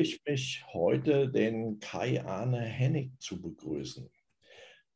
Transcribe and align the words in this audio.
ich 0.00 0.22
mich 0.26 0.64
heute, 0.72 1.28
den 1.28 1.78
Kai 1.78 2.24
Arne 2.24 2.60
Hennig 2.60 3.12
zu 3.20 3.40
begrüßen. 3.40 4.08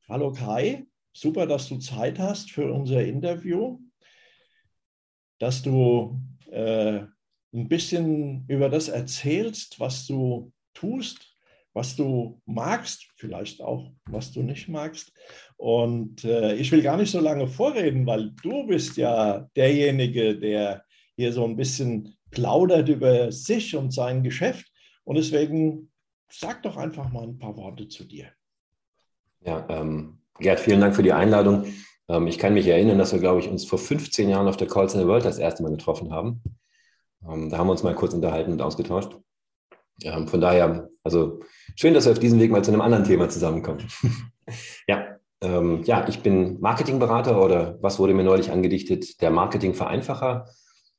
Hallo 0.09 0.33
Kai, 0.33 0.87
super, 1.13 1.47
dass 1.47 1.69
du 1.69 1.79
Zeit 1.79 2.19
hast 2.19 2.51
für 2.51 2.73
unser 2.73 3.05
Interview, 3.05 3.79
dass 5.39 5.63
du 5.63 6.21
äh, 6.51 7.03
ein 7.53 7.69
bisschen 7.69 8.47
über 8.49 8.69
das 8.69 8.89
erzählst, 8.89 9.79
was 9.79 10.07
du 10.07 10.53
tust, 10.73 11.37
was 11.75 11.97
du 11.97 12.41
magst, 12.47 13.07
vielleicht 13.17 13.61
auch, 13.61 13.93
was 14.07 14.33
du 14.33 14.43
nicht 14.43 14.69
magst. 14.69 15.13
Und 15.57 16.25
äh, 16.25 16.55
ich 16.55 16.73
will 16.73 16.83
gar 16.83 16.97
nicht 16.97 17.11
so 17.11 17.21
lange 17.21 17.47
vorreden, 17.47 18.07
weil 18.07 18.31
du 18.43 18.67
bist 18.67 18.97
ja 18.97 19.49
derjenige, 19.55 20.39
der 20.39 20.85
hier 21.17 21.33
so 21.33 21.45
ein 21.45 21.57
bisschen 21.57 22.17
plaudert 22.31 22.89
über 22.89 23.31
sich 23.31 23.77
und 23.77 23.93
sein 23.93 24.23
Geschäft. 24.23 24.71
Und 25.05 25.17
deswegen 25.17 25.91
sag 26.29 26.63
doch 26.63 26.77
einfach 26.77 27.11
mal 27.11 27.25
ein 27.25 27.39
paar 27.39 27.57
Worte 27.57 27.89
zu 27.89 28.05
dir. 28.05 28.29
Ja, 29.41 29.67
ähm, 29.69 30.19
Gerd, 30.39 30.61
vielen 30.61 30.81
Dank 30.81 30.97
für 30.97 31.03
die 31.03 31.13
Einladung. 31.13 31.67
Ähm, 32.09 32.27
ich 32.27 32.39
kann 32.39 32.55
mich 32.55 32.67
erinnern, 32.67 32.99
dass 32.99 33.13
wir, 33.13 33.21
glaube 33.21 33.41
ich, 33.41 33.49
uns 33.49 33.65
vor 33.65 33.79
15 33.79 34.29
Jahren 34.29 34.49
auf 34.49 34.57
der 34.57 34.67
Calls 34.67 34.95
in 34.95 35.01
the 35.01 35.07
World 35.07 35.25
das 35.25 35.39
erste 35.39 35.63
Mal 35.63 35.71
getroffen 35.71 36.13
haben. 36.13 36.43
Ähm, 37.27 37.51
da 37.51 37.59
haben 37.59 37.69
wir 37.69 37.73
uns 37.73 37.83
mal 37.83 37.95
kurz 37.95 38.15
unterhalten 38.15 38.53
und 38.53 38.63
ausgetauscht. 38.63 39.17
Ähm, 40.03 40.27
von 40.27 40.41
daher, 40.41 40.89
also 41.05 41.41
schön, 41.77 41.95
dass 41.95 42.07
wir 42.07 42.13
auf 42.13 42.19
diesem 42.19 42.41
Weg 42.41 42.51
mal 42.51 42.65
zu 42.65 42.73
einem 42.73 42.81
anderen 42.81 43.05
Thema 43.05 43.29
zusammenkommen. 43.29 43.87
ja, 44.89 45.19
ähm, 45.41 45.83
ja, 45.85 46.07
ich 46.09 46.21
bin 46.21 46.61
Marketingberater 46.61 47.41
oder 47.43 47.79
was 47.81 47.99
wurde 47.99 48.15
mir 48.15 48.25
neulich 48.25 48.51
angedichtet, 48.51 49.21
der 49.21 49.31
Marketingvereinfacher. 49.31 50.49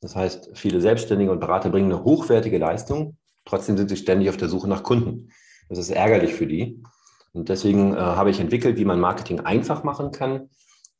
Das 0.01 0.15
heißt, 0.15 0.51
viele 0.53 0.81
Selbstständige 0.81 1.31
und 1.31 1.39
Berater 1.39 1.69
bringen 1.69 1.91
eine 1.91 2.03
hochwertige 2.03 2.57
Leistung, 2.57 3.17
trotzdem 3.45 3.77
sind 3.77 3.89
sie 3.89 3.97
ständig 3.97 4.29
auf 4.29 4.37
der 4.37 4.49
Suche 4.49 4.67
nach 4.67 4.83
Kunden. 4.83 5.29
Das 5.69 5.77
ist 5.77 5.89
ärgerlich 5.89 6.33
für 6.33 6.47
die. 6.47 6.83
Und 7.33 7.49
deswegen 7.49 7.93
äh, 7.93 7.97
habe 7.97 8.29
ich 8.29 8.39
entwickelt, 8.39 8.77
wie 8.77 8.85
man 8.85 8.99
Marketing 8.99 9.41
einfach 9.41 9.83
machen 9.83 10.11
kann. 10.11 10.49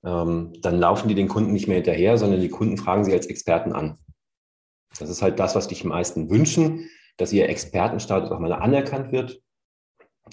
Ähm, 0.03 0.53
dann 0.61 0.77
laufen 0.77 1.07
die 1.07 1.15
den 1.15 1.27
Kunden 1.27 1.53
nicht 1.53 1.67
mehr 1.67 1.77
hinterher, 1.77 2.17
sondern 2.17 2.41
die 2.41 2.49
Kunden 2.49 2.77
fragen 2.77 3.05
sie 3.05 3.13
als 3.13 3.27
Experten 3.27 3.73
an. 3.73 3.97
Das 4.99 5.09
ist 5.09 5.21
halt 5.21 5.39
das, 5.39 5.55
was 5.55 5.67
die 5.67 5.87
meisten 5.87 6.29
wünschen, 6.29 6.89
dass 7.17 7.33
ihr 7.33 7.49
Expertenstatus 7.49 8.31
auch 8.31 8.39
mal 8.39 8.53
anerkannt 8.53 9.11
wird. 9.11 9.41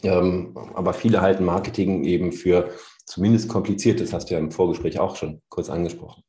Ähm, 0.02 0.56
aber 0.74 0.94
viele 0.94 1.20
halten 1.20 1.44
Marketing 1.44 2.04
eben 2.04 2.32
für 2.32 2.70
zumindest 3.06 3.48
kompliziert. 3.48 4.00
Das 4.00 4.12
hast 4.12 4.30
du 4.30 4.34
ja 4.34 4.40
im 4.40 4.50
Vorgespräch 4.50 4.98
auch 4.98 5.16
schon 5.16 5.42
kurz 5.48 5.70
angesprochen. 5.70 6.22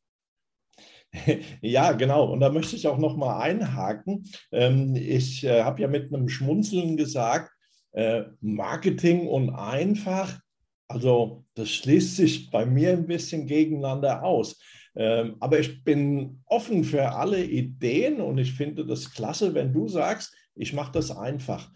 Ja, 1.61 1.91
genau. 1.93 2.31
Und 2.31 2.39
da 2.39 2.49
möchte 2.49 2.75
ich 2.75 2.87
auch 2.87 2.97
noch 2.97 3.15
mal 3.15 3.39
einhaken. 3.39 4.25
Ähm, 4.51 4.95
ich 4.95 5.43
äh, 5.43 5.63
habe 5.63 5.81
ja 5.81 5.87
mit 5.87 6.13
einem 6.13 6.29
Schmunzeln 6.29 6.97
gesagt, 6.97 7.51
äh, 7.91 8.23
Marketing 8.41 9.27
und 9.27 9.51
einfach, 9.51 10.39
also 10.87 11.45
das 11.53 11.69
schließt 11.69 12.15
sich 12.15 12.49
bei 12.49 12.65
mir 12.65 12.91
ein 12.91 13.07
bisschen 13.07 13.47
gegeneinander 13.47 14.23
aus. 14.23 14.59
Ähm, 14.95 15.37
aber 15.39 15.59
ich 15.59 15.83
bin 15.83 16.41
offen 16.45 16.83
für 16.83 17.11
alle 17.11 17.43
Ideen 17.43 18.21
und 18.21 18.37
ich 18.37 18.53
finde 18.53 18.85
das 18.85 19.11
klasse, 19.11 19.53
wenn 19.53 19.73
du 19.73 19.87
sagst, 19.87 20.35
ich 20.55 20.73
mache 20.73 20.91
das 20.91 21.09
einfach. 21.11 21.71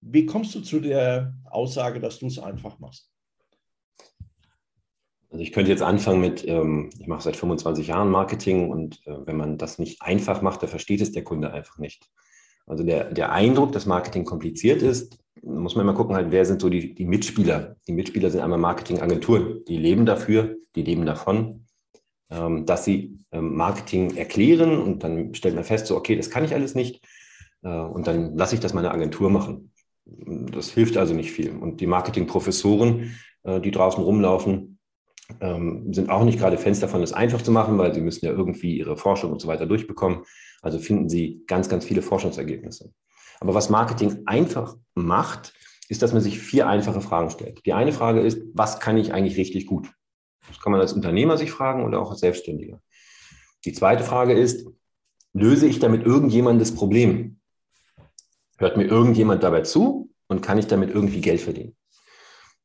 Wie 0.00 0.24
kommst 0.24 0.54
du 0.54 0.60
zu 0.60 0.80
der 0.80 1.34
Aussage, 1.44 2.00
dass 2.00 2.18
du 2.18 2.26
es 2.26 2.38
einfach 2.38 2.78
machst? 2.78 3.10
Also 5.30 5.42
ich 5.42 5.52
könnte 5.52 5.70
jetzt 5.70 5.82
anfangen 5.82 6.20
mit, 6.20 6.46
ähm, 6.46 6.90
ich 6.98 7.06
mache 7.06 7.22
seit 7.22 7.36
25 7.36 7.86
Jahren 7.86 8.10
Marketing 8.10 8.68
und 8.68 9.06
äh, 9.06 9.26
wenn 9.26 9.36
man 9.36 9.58
das 9.58 9.78
nicht 9.78 10.02
einfach 10.02 10.42
macht, 10.42 10.62
dann 10.62 10.68
versteht 10.68 11.00
es 11.00 11.12
der 11.12 11.22
Kunde 11.22 11.52
einfach 11.52 11.78
nicht. 11.78 12.10
Also 12.66 12.84
der, 12.84 13.12
der 13.12 13.32
Eindruck, 13.32 13.72
dass 13.72 13.86
Marketing 13.86 14.24
kompliziert 14.24 14.82
ist, 14.82 15.18
muss 15.42 15.76
man 15.76 15.84
immer 15.84 15.94
gucken, 15.94 16.16
halt, 16.16 16.30
wer 16.30 16.44
sind 16.44 16.60
so 16.60 16.68
die, 16.68 16.94
die 16.94 17.04
Mitspieler. 17.04 17.76
Die 17.86 17.92
Mitspieler 17.92 18.30
sind 18.30 18.40
einmal 18.40 18.58
Marketingagenturen, 18.58 19.64
die 19.66 19.76
leben 19.76 20.04
dafür, 20.04 20.56
die 20.74 20.82
leben 20.82 21.06
davon, 21.06 21.66
ähm, 22.30 22.66
dass 22.66 22.84
sie 22.84 23.18
ähm, 23.32 23.54
Marketing 23.56 24.16
erklären 24.16 24.80
und 24.80 25.04
dann 25.04 25.34
stellt 25.34 25.54
man 25.54 25.64
fest, 25.64 25.86
so, 25.86 25.96
okay, 25.96 26.16
das 26.16 26.30
kann 26.30 26.44
ich 26.44 26.54
alles 26.54 26.74
nicht 26.74 27.04
äh, 27.62 27.68
und 27.68 28.06
dann 28.06 28.36
lasse 28.36 28.56
ich 28.56 28.60
das 28.60 28.74
meine 28.74 28.90
Agentur 28.90 29.30
machen. 29.30 29.72
Das 30.04 30.70
hilft 30.70 30.96
also 30.96 31.14
nicht 31.14 31.30
viel. 31.30 31.50
Und 31.50 31.80
die 31.80 31.86
Marketingprofessoren, 31.86 33.16
äh, 33.44 33.60
die 33.60 33.70
draußen 33.70 34.02
rumlaufen, 34.02 34.79
ähm, 35.40 35.92
sind 35.92 36.10
auch 36.10 36.24
nicht 36.24 36.38
gerade 36.38 36.58
Fans 36.58 36.80
davon, 36.80 37.02
es 37.02 37.12
einfach 37.12 37.42
zu 37.42 37.52
machen, 37.52 37.78
weil 37.78 37.94
sie 37.94 38.00
müssen 38.00 38.24
ja 38.24 38.32
irgendwie 38.32 38.78
ihre 38.78 38.96
Forschung 38.96 39.32
und 39.32 39.40
so 39.40 39.48
weiter 39.48 39.66
durchbekommen. 39.66 40.24
Also 40.62 40.78
finden 40.78 41.08
sie 41.08 41.42
ganz, 41.46 41.68
ganz 41.68 41.84
viele 41.84 42.02
Forschungsergebnisse. 42.02 42.92
Aber 43.40 43.54
was 43.54 43.70
Marketing 43.70 44.22
einfach 44.26 44.76
macht, 44.94 45.54
ist, 45.88 46.02
dass 46.02 46.12
man 46.12 46.22
sich 46.22 46.38
vier 46.38 46.68
einfache 46.68 47.00
Fragen 47.00 47.30
stellt. 47.30 47.64
Die 47.66 47.72
eine 47.72 47.92
Frage 47.92 48.20
ist, 48.20 48.42
was 48.54 48.78
kann 48.78 48.96
ich 48.96 49.12
eigentlich 49.12 49.36
richtig 49.36 49.66
gut? 49.66 49.90
Das 50.48 50.60
kann 50.60 50.72
man 50.72 50.80
als 50.80 50.92
Unternehmer 50.92 51.36
sich 51.36 51.50
fragen 51.50 51.84
oder 51.84 52.00
auch 52.00 52.10
als 52.10 52.20
Selbstständiger. 52.20 52.80
Die 53.64 53.72
zweite 53.72 54.04
Frage 54.04 54.34
ist, 54.34 54.66
löse 55.32 55.66
ich 55.66 55.78
damit 55.78 56.04
irgendjemandes 56.04 56.74
Problem? 56.74 57.40
Hört 58.58 58.76
mir 58.76 58.84
irgendjemand 58.84 59.42
dabei 59.42 59.62
zu 59.62 60.10
und 60.28 60.42
kann 60.42 60.58
ich 60.58 60.66
damit 60.66 60.90
irgendwie 60.90 61.20
Geld 61.20 61.40
verdienen? 61.40 61.76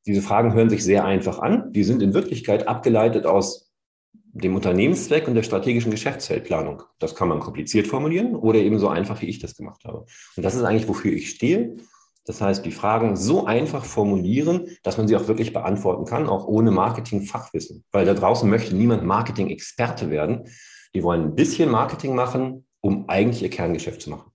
Diese 0.05 0.21
Fragen 0.21 0.53
hören 0.53 0.69
sich 0.69 0.83
sehr 0.83 1.05
einfach 1.05 1.39
an. 1.39 1.71
Die 1.71 1.83
sind 1.83 2.01
in 2.01 2.13
Wirklichkeit 2.13 2.67
abgeleitet 2.67 3.25
aus 3.25 3.71
dem 4.13 4.55
Unternehmenszweck 4.55 5.27
und 5.27 5.35
der 5.35 5.43
strategischen 5.43 5.91
Geschäftsfeldplanung. 5.91 6.83
Das 6.99 7.15
kann 7.15 7.29
man 7.29 7.39
kompliziert 7.39 7.87
formulieren 7.87 8.35
oder 8.35 8.59
eben 8.59 8.79
so 8.79 8.89
einfach, 8.89 9.21
wie 9.21 9.27
ich 9.27 9.39
das 9.39 9.55
gemacht 9.55 9.85
habe. 9.85 10.05
Und 10.35 10.43
das 10.43 10.55
ist 10.55 10.63
eigentlich, 10.63 10.87
wofür 10.87 11.13
ich 11.13 11.29
stehe. 11.29 11.77
Das 12.25 12.41
heißt, 12.41 12.65
die 12.65 12.71
Fragen 12.71 13.15
so 13.15 13.45
einfach 13.45 13.85
formulieren, 13.85 14.67
dass 14.83 14.97
man 14.97 15.07
sie 15.07 15.15
auch 15.15 15.27
wirklich 15.27 15.53
beantworten 15.53 16.05
kann, 16.05 16.27
auch 16.27 16.47
ohne 16.47 16.71
Marketing-Fachwissen. 16.71 17.85
Weil 17.91 18.05
da 18.05 18.13
draußen 18.13 18.49
möchte 18.49 18.75
niemand 18.75 19.05
Marketing-Experte 19.05 20.09
werden. 20.09 20.49
Die 20.93 21.03
wollen 21.03 21.21
ein 21.21 21.35
bisschen 21.35 21.69
Marketing 21.69 22.15
machen, 22.15 22.65
um 22.81 23.07
eigentlich 23.09 23.41
ihr 23.41 23.49
Kerngeschäft 23.49 24.01
zu 24.01 24.09
machen. 24.09 24.31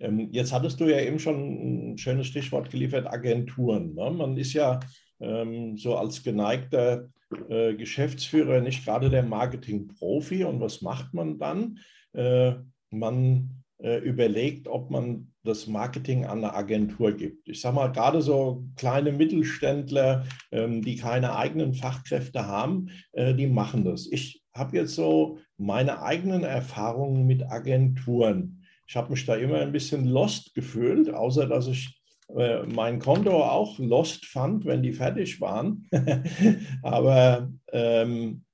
Ähm, 0.00 0.28
jetzt 0.32 0.52
hattest 0.52 0.80
du 0.80 0.86
ja 0.86 1.00
eben 1.00 1.18
schon 1.18 1.92
ein 1.92 1.98
schönes 1.98 2.26
Stichwort 2.26 2.70
geliefert, 2.70 3.06
Agenturen. 3.06 3.94
Ne? 3.94 4.10
Man 4.10 4.36
ist 4.36 4.52
ja 4.52 4.80
ähm, 5.20 5.76
so 5.76 5.96
als 5.96 6.22
geneigter 6.22 7.08
äh, 7.48 7.74
Geschäftsführer 7.74 8.60
nicht 8.60 8.84
gerade 8.84 9.10
der 9.10 9.22
Marketing-Profi. 9.22 10.44
Und 10.44 10.60
was 10.60 10.82
macht 10.82 11.14
man 11.14 11.38
dann? 11.38 11.78
Äh, 12.12 12.54
man 12.90 13.62
äh, 13.78 13.98
überlegt, 13.98 14.68
ob 14.68 14.90
man 14.90 15.32
das 15.42 15.66
Marketing 15.66 16.24
an 16.24 16.38
eine 16.38 16.54
Agentur 16.54 17.12
gibt. 17.12 17.48
Ich 17.48 17.60
sage 17.60 17.74
mal, 17.74 17.92
gerade 17.92 18.22
so 18.22 18.64
kleine 18.76 19.12
Mittelständler, 19.12 20.24
ähm, 20.52 20.82
die 20.82 20.96
keine 20.96 21.36
eigenen 21.36 21.74
Fachkräfte 21.74 22.46
haben, 22.46 22.88
die 23.14 23.46
machen 23.46 23.84
das. 23.84 24.06
Ich 24.10 24.42
habe 24.54 24.76
jetzt 24.76 24.94
so 24.94 25.38
meine 25.58 26.02
eigenen 26.02 26.44
Erfahrungen 26.44 27.26
mit 27.26 27.42
Agenturen. 27.42 28.63
Ich 28.86 28.96
habe 28.96 29.10
mich 29.10 29.24
da 29.24 29.36
immer 29.36 29.60
ein 29.60 29.72
bisschen 29.72 30.04
lost 30.06 30.54
gefühlt, 30.54 31.12
außer 31.12 31.46
dass 31.46 31.66
ich 31.66 32.00
äh, 32.28 32.62
mein 32.64 32.98
Konto 32.98 33.42
auch 33.44 33.78
lost 33.78 34.26
fand, 34.26 34.64
wenn 34.64 34.82
die 34.82 34.92
fertig 34.92 35.40
waren. 35.40 35.88
Aber 36.82 37.50
ähm, 37.72 38.44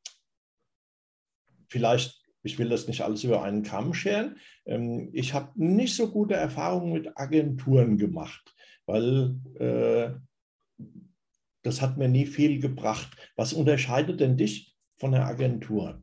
vielleicht, 1.69 2.21
ich 2.43 2.59
will 2.59 2.69
das 2.69 2.88
nicht 2.88 3.03
alles 3.03 3.25
über 3.25 3.43
einen 3.43 3.62
Kamm 3.62 3.94
scheren. 3.94 4.37
Ähm, 4.67 5.11
ich 5.12 5.35
habe 5.35 5.53
nicht 5.55 5.94
so 5.94 6.11
gute 6.11 6.35
Erfahrungen 6.35 6.93
mit 6.93 7.17
Agenturen 7.17 7.97
gemacht, 7.97 8.55
weil 8.87 9.37
äh, 9.59 10.11
das 11.62 11.83
hat 11.83 11.97
mir 11.97 12.09
nie 12.09 12.26
viel 12.26 12.61
gebracht. 12.61 13.17
Was 13.37 13.53
unterscheidet 13.53 14.21
denn 14.21 14.37
dich 14.37 14.75
von 14.99 15.12
der 15.12 15.26
Agentur? 15.26 16.03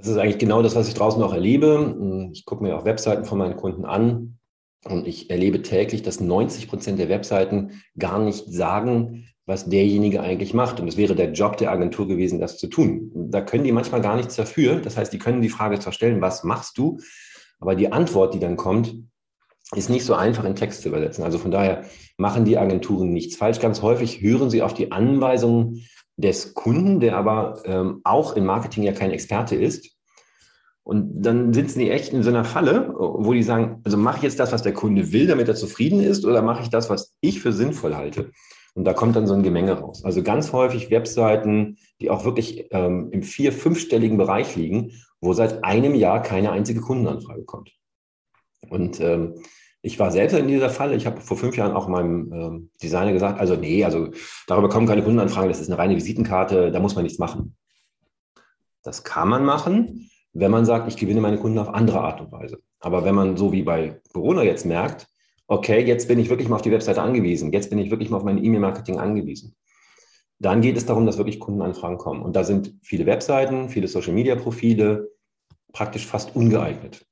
Das 0.00 0.08
ist 0.08 0.16
eigentlich 0.16 0.38
genau 0.38 0.62
das, 0.62 0.74
was 0.74 0.88
ich 0.88 0.94
draußen 0.94 1.22
auch 1.22 1.34
erlebe. 1.34 2.30
Ich 2.32 2.46
gucke 2.46 2.62
mir 2.62 2.74
auch 2.74 2.86
Webseiten 2.86 3.26
von 3.26 3.36
meinen 3.36 3.56
Kunden 3.56 3.84
an 3.84 4.38
und 4.84 5.06
ich 5.06 5.28
erlebe 5.28 5.60
täglich, 5.60 6.02
dass 6.02 6.20
90 6.20 6.68
Prozent 6.68 6.98
der 6.98 7.10
Webseiten 7.10 7.82
gar 7.98 8.18
nicht 8.18 8.46
sagen, 8.46 9.28
was 9.44 9.68
derjenige 9.68 10.22
eigentlich 10.22 10.54
macht. 10.54 10.80
Und 10.80 10.88
es 10.88 10.96
wäre 10.96 11.14
der 11.14 11.32
Job 11.32 11.58
der 11.58 11.70
Agentur 11.70 12.08
gewesen, 12.08 12.40
das 12.40 12.56
zu 12.56 12.68
tun. 12.68 13.10
Da 13.14 13.42
können 13.42 13.64
die 13.64 13.72
manchmal 13.72 14.00
gar 14.00 14.16
nichts 14.16 14.36
dafür. 14.36 14.76
Das 14.76 14.96
heißt, 14.96 15.12
die 15.12 15.18
können 15.18 15.42
die 15.42 15.50
Frage 15.50 15.78
zwar 15.78 15.92
stellen, 15.92 16.22
was 16.22 16.44
machst 16.44 16.78
du? 16.78 16.98
Aber 17.58 17.74
die 17.74 17.92
Antwort, 17.92 18.32
die 18.32 18.38
dann 18.38 18.56
kommt, 18.56 18.94
ist 19.74 19.90
nicht 19.90 20.06
so 20.06 20.14
einfach 20.14 20.44
in 20.44 20.56
Text 20.56 20.80
zu 20.82 20.88
übersetzen. 20.88 21.24
Also 21.24 21.38
von 21.38 21.50
daher 21.50 21.84
machen 22.16 22.46
die 22.46 22.56
Agenturen 22.56 23.12
nichts 23.12 23.36
falsch. 23.36 23.60
Ganz 23.60 23.82
häufig 23.82 24.22
hören 24.22 24.48
sie 24.48 24.62
auf 24.62 24.72
die 24.72 24.92
Anweisungen 24.92 25.84
des 26.20 26.54
Kunden, 26.54 27.00
der 27.00 27.16
aber 27.16 27.62
ähm, 27.64 28.00
auch 28.04 28.36
im 28.36 28.46
Marketing 28.46 28.82
ja 28.82 28.92
kein 28.92 29.10
Experte 29.10 29.56
ist. 29.56 29.96
Und 30.82 31.22
dann 31.22 31.52
sitzen 31.52 31.78
die 31.78 31.90
echt 31.90 32.12
in 32.12 32.22
so 32.22 32.30
einer 32.30 32.44
Falle, 32.44 32.94
wo 32.96 33.32
die 33.32 33.42
sagen, 33.42 33.80
also 33.84 33.96
mache 33.96 34.16
ich 34.18 34.22
jetzt 34.22 34.40
das, 34.40 34.52
was 34.52 34.62
der 34.62 34.72
Kunde 34.72 35.12
will, 35.12 35.26
damit 35.26 35.46
er 35.48 35.54
zufrieden 35.54 36.00
ist, 36.00 36.24
oder 36.24 36.42
mache 36.42 36.62
ich 36.62 36.70
das, 36.70 36.90
was 36.90 37.14
ich 37.20 37.40
für 37.40 37.52
sinnvoll 37.52 37.94
halte? 37.94 38.30
Und 38.74 38.84
da 38.84 38.92
kommt 38.92 39.16
dann 39.16 39.26
so 39.26 39.34
ein 39.34 39.42
Gemenge 39.42 39.72
raus. 39.72 40.04
Also 40.04 40.22
ganz 40.22 40.52
häufig 40.52 40.90
Webseiten, 40.90 41.76
die 42.00 42.10
auch 42.10 42.24
wirklich 42.24 42.66
ähm, 42.70 43.08
im 43.12 43.22
vier-, 43.22 43.52
fünfstelligen 43.52 44.16
Bereich 44.16 44.56
liegen, 44.56 44.92
wo 45.20 45.32
seit 45.32 45.64
einem 45.64 45.94
Jahr 45.94 46.22
keine 46.22 46.52
einzige 46.52 46.80
Kundenanfrage 46.80 47.44
kommt. 47.44 47.72
Und 48.68 49.00
ähm, 49.00 49.34
ich 49.82 49.98
war 49.98 50.10
selbst 50.10 50.34
in 50.36 50.48
dieser 50.48 50.70
Falle. 50.70 50.94
Ich 50.96 51.06
habe 51.06 51.20
vor 51.20 51.36
fünf 51.36 51.56
Jahren 51.56 51.72
auch 51.72 51.88
meinem 51.88 52.32
ähm, 52.32 52.70
Designer 52.82 53.12
gesagt, 53.12 53.40
also 53.40 53.56
nee, 53.56 53.84
also 53.84 54.10
darüber 54.46 54.68
kommen 54.68 54.86
keine 54.86 55.02
Kundenanfragen, 55.02 55.48
das 55.48 55.60
ist 55.60 55.68
eine 55.68 55.78
reine 55.78 55.96
Visitenkarte, 55.96 56.70
da 56.70 56.80
muss 56.80 56.94
man 56.94 57.04
nichts 57.04 57.18
machen. 57.18 57.56
Das 58.82 59.04
kann 59.04 59.28
man 59.28 59.44
machen, 59.44 60.10
wenn 60.32 60.50
man 60.50 60.64
sagt, 60.64 60.88
ich 60.88 60.96
gewinne 60.96 61.20
meine 61.20 61.38
Kunden 61.38 61.58
auf 61.58 61.68
andere 61.68 62.00
Art 62.00 62.20
und 62.20 62.32
Weise. 62.32 62.60
Aber 62.78 63.04
wenn 63.04 63.14
man 63.14 63.36
so 63.36 63.52
wie 63.52 63.62
bei 63.62 64.00
Corona 64.12 64.42
jetzt 64.42 64.66
merkt, 64.66 65.06
okay, 65.46 65.84
jetzt 65.84 66.08
bin 66.08 66.18
ich 66.18 66.30
wirklich 66.30 66.48
mal 66.48 66.56
auf 66.56 66.62
die 66.62 66.70
Webseite 66.70 67.02
angewiesen, 67.02 67.52
jetzt 67.52 67.70
bin 67.70 67.78
ich 67.78 67.90
wirklich 67.90 68.10
mal 68.10 68.18
auf 68.18 68.24
mein 68.24 68.42
E-Mail-Marketing 68.42 68.98
angewiesen, 68.98 69.56
dann 70.38 70.60
geht 70.60 70.76
es 70.76 70.86
darum, 70.86 71.06
dass 71.06 71.18
wirklich 71.18 71.40
Kundenanfragen 71.40 71.98
kommen. 71.98 72.22
Und 72.22 72.36
da 72.36 72.44
sind 72.44 72.74
viele 72.82 73.06
Webseiten, 73.06 73.68
viele 73.68 73.88
Social-Media-Profile 73.88 75.10
praktisch 75.72 76.06
fast 76.06 76.34
ungeeignet. 76.36 77.06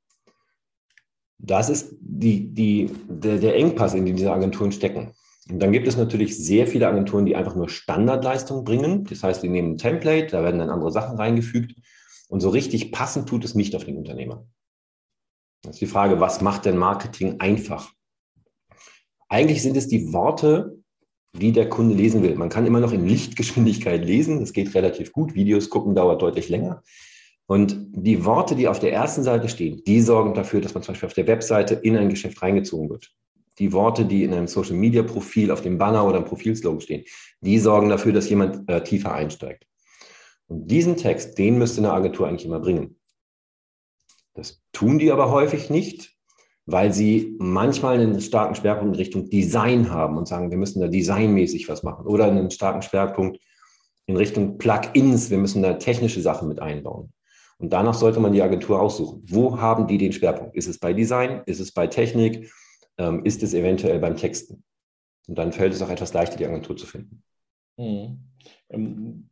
Das 1.39 1.69
ist 1.69 1.97
die, 2.01 2.53
die, 2.53 2.91
der, 3.09 3.39
der 3.39 3.57
Engpass, 3.57 3.95
in 3.95 4.05
den 4.05 4.17
diese 4.17 4.33
Agenturen 4.33 4.73
stecken. 4.73 5.13
Und 5.51 5.61
dann 5.61 5.73
gibt 5.73 5.89
es 5.89 5.97
natürlich 5.97 6.37
sehr 6.37 6.67
viele 6.67 6.89
Agenturen, 6.89 7.25
die 7.25 7.37
einfach 7.37 7.55
nur 7.55 7.69
Standardleistungen 7.69 8.65
bringen. 8.65 9.05
Das 9.05 9.23
heißt, 9.23 9.43
die 9.43 9.49
nehmen 9.49 9.73
ein 9.73 9.79
Template, 9.79 10.27
da 10.27 10.43
werden 10.43 10.59
dann 10.59 10.71
andere 10.71 10.93
Sachen 10.93 11.17
reingefügt. 11.17 11.75
Und 12.29 12.41
so 12.41 12.51
richtig 12.51 12.93
passend 12.93 13.29
tut 13.29 13.45
es 13.45 13.55
nicht 13.55 13.75
auf 13.75 13.85
den 13.85 13.97
Unternehmer. 13.97 14.47
Das 15.63 15.77
ist 15.77 15.81
die 15.81 15.87
Frage, 15.87 16.21
was 16.21 16.41
macht 16.41 16.67
denn 16.67 16.77
Marketing 16.77 17.41
einfach? 17.41 17.93
Eigentlich 19.29 19.63
sind 19.63 19.77
es 19.77 19.89
die 19.89 20.13
Worte, 20.13 20.79
die 21.33 21.53
der 21.53 21.69
Kunde 21.69 21.95
lesen 21.95 22.23
will. 22.23 22.35
Man 22.37 22.49
kann 22.49 22.67
immer 22.67 22.81
noch 22.81 22.93
in 22.93 23.07
Lichtgeschwindigkeit 23.07 24.05
lesen. 24.05 24.41
Das 24.41 24.53
geht 24.53 24.75
relativ 24.75 25.13
gut. 25.13 25.35
Videos 25.35 25.71
gucken 25.71 25.95
dauert 25.95 26.23
deutlich 26.23 26.49
länger. 26.49 26.83
Und 27.49 27.79
die 27.93 28.27
Worte, 28.27 28.55
die 28.55 28.69
auf 28.69 28.79
der 28.79 28.93
ersten 28.93 29.23
Seite 29.23 29.49
stehen, 29.49 29.83
die 29.87 30.03
sorgen 30.03 30.35
dafür, 30.35 30.61
dass 30.61 30.75
man 30.75 30.83
zum 30.83 30.93
Beispiel 30.93 31.07
auf 31.07 31.15
der 31.15 31.27
Webseite 31.27 31.77
in 31.77 31.97
ein 31.97 32.11
Geschäft 32.11 32.43
reingezogen 32.43 32.91
wird. 32.91 33.11
Die 33.59 33.73
Worte, 33.73 34.05
die 34.05 34.23
in 34.23 34.35
einem 34.35 34.47
Social 34.47 34.77
Media 34.77 35.03
Profil 35.03 35.51
auf 35.51 35.63
dem 35.63 35.79
Banner 35.79 36.07
oder 36.07 36.19
im 36.19 36.27
Profilslogan 36.27 36.83
stehen, 36.83 37.05
die 37.41 37.59
sorgen 37.59 37.89
dafür, 37.89 38.13
dass 38.13 38.29
jemand 38.29 38.69
äh, 38.69 38.85
tiefer 38.85 39.15
einsteigt. 39.15 39.67
Und 40.47 40.71
diesen 40.71 40.99
Text, 40.99 41.39
den 41.39 41.57
müsste 41.57 41.81
eine 41.81 41.93
Agentur 41.93 42.29
eigentlich 42.29 42.45
immer 42.45 42.61
bringen. 42.61 42.99
Das 44.35 44.63
tun 44.73 44.99
die 44.99 45.11
aber 45.11 45.31
häufig 45.31 45.71
nicht, 45.71 46.19
weil 46.67 46.93
sie 46.93 47.35
manchmal 47.39 47.99
einen 47.99 48.21
starken 48.21 48.57
Schwerpunkt 48.57 48.95
in 48.95 49.01
Richtung 49.01 49.31
Design 49.31 49.91
haben 49.91 50.19
und 50.19 50.29
sagen, 50.29 50.51
wir 50.51 50.59
müssen 50.59 50.83
da 50.83 50.89
designmäßig 50.89 51.67
was 51.71 51.83
machen 51.83 52.07
oder 52.07 52.27
einen 52.27 52.51
starken 52.51 52.83
Schwerpunkt 52.83 53.41
in 54.05 54.19
Richtung 54.19 54.59
Plugins, 54.59 55.31
wir 55.31 55.39
müssen 55.39 55.63
da 55.63 55.75
technische 55.75 56.21
Sachen 56.21 56.49
mit 56.49 56.61
einbauen. 56.61 57.11
Und 57.59 57.73
danach 57.73 57.95
sollte 57.95 58.21
man 58.21 58.33
die 58.33 58.43
Agentur 58.43 58.81
aussuchen. 58.81 59.23
Wo 59.27 59.61
haben 59.61 59.87
die 59.89 59.99
den 59.99 60.13
Schwerpunkt? 60.13 60.57
Ist 60.57 60.69
es 60.69 60.79
bei 60.79 60.93
Design? 60.93 61.43
Ist 61.47 61.61
es 61.61 61.73
bei 61.73 61.89
Technik? 61.89 62.53
Ähm, 62.97 63.25
ist 63.25 63.43
es 63.43 63.53
eventuell 63.53 63.99
beim 63.99 64.17
Texten? 64.17 64.63
Und 65.27 65.37
dann 65.37 65.53
fällt 65.53 65.75
es 65.75 65.83
auch 65.83 65.91
etwas 65.91 66.15
leichter, 66.15 66.37
die 66.37 66.47
Agentur 66.47 66.77
zu 66.77 66.87
finden. 66.87 67.23
Ähm, 68.71 69.29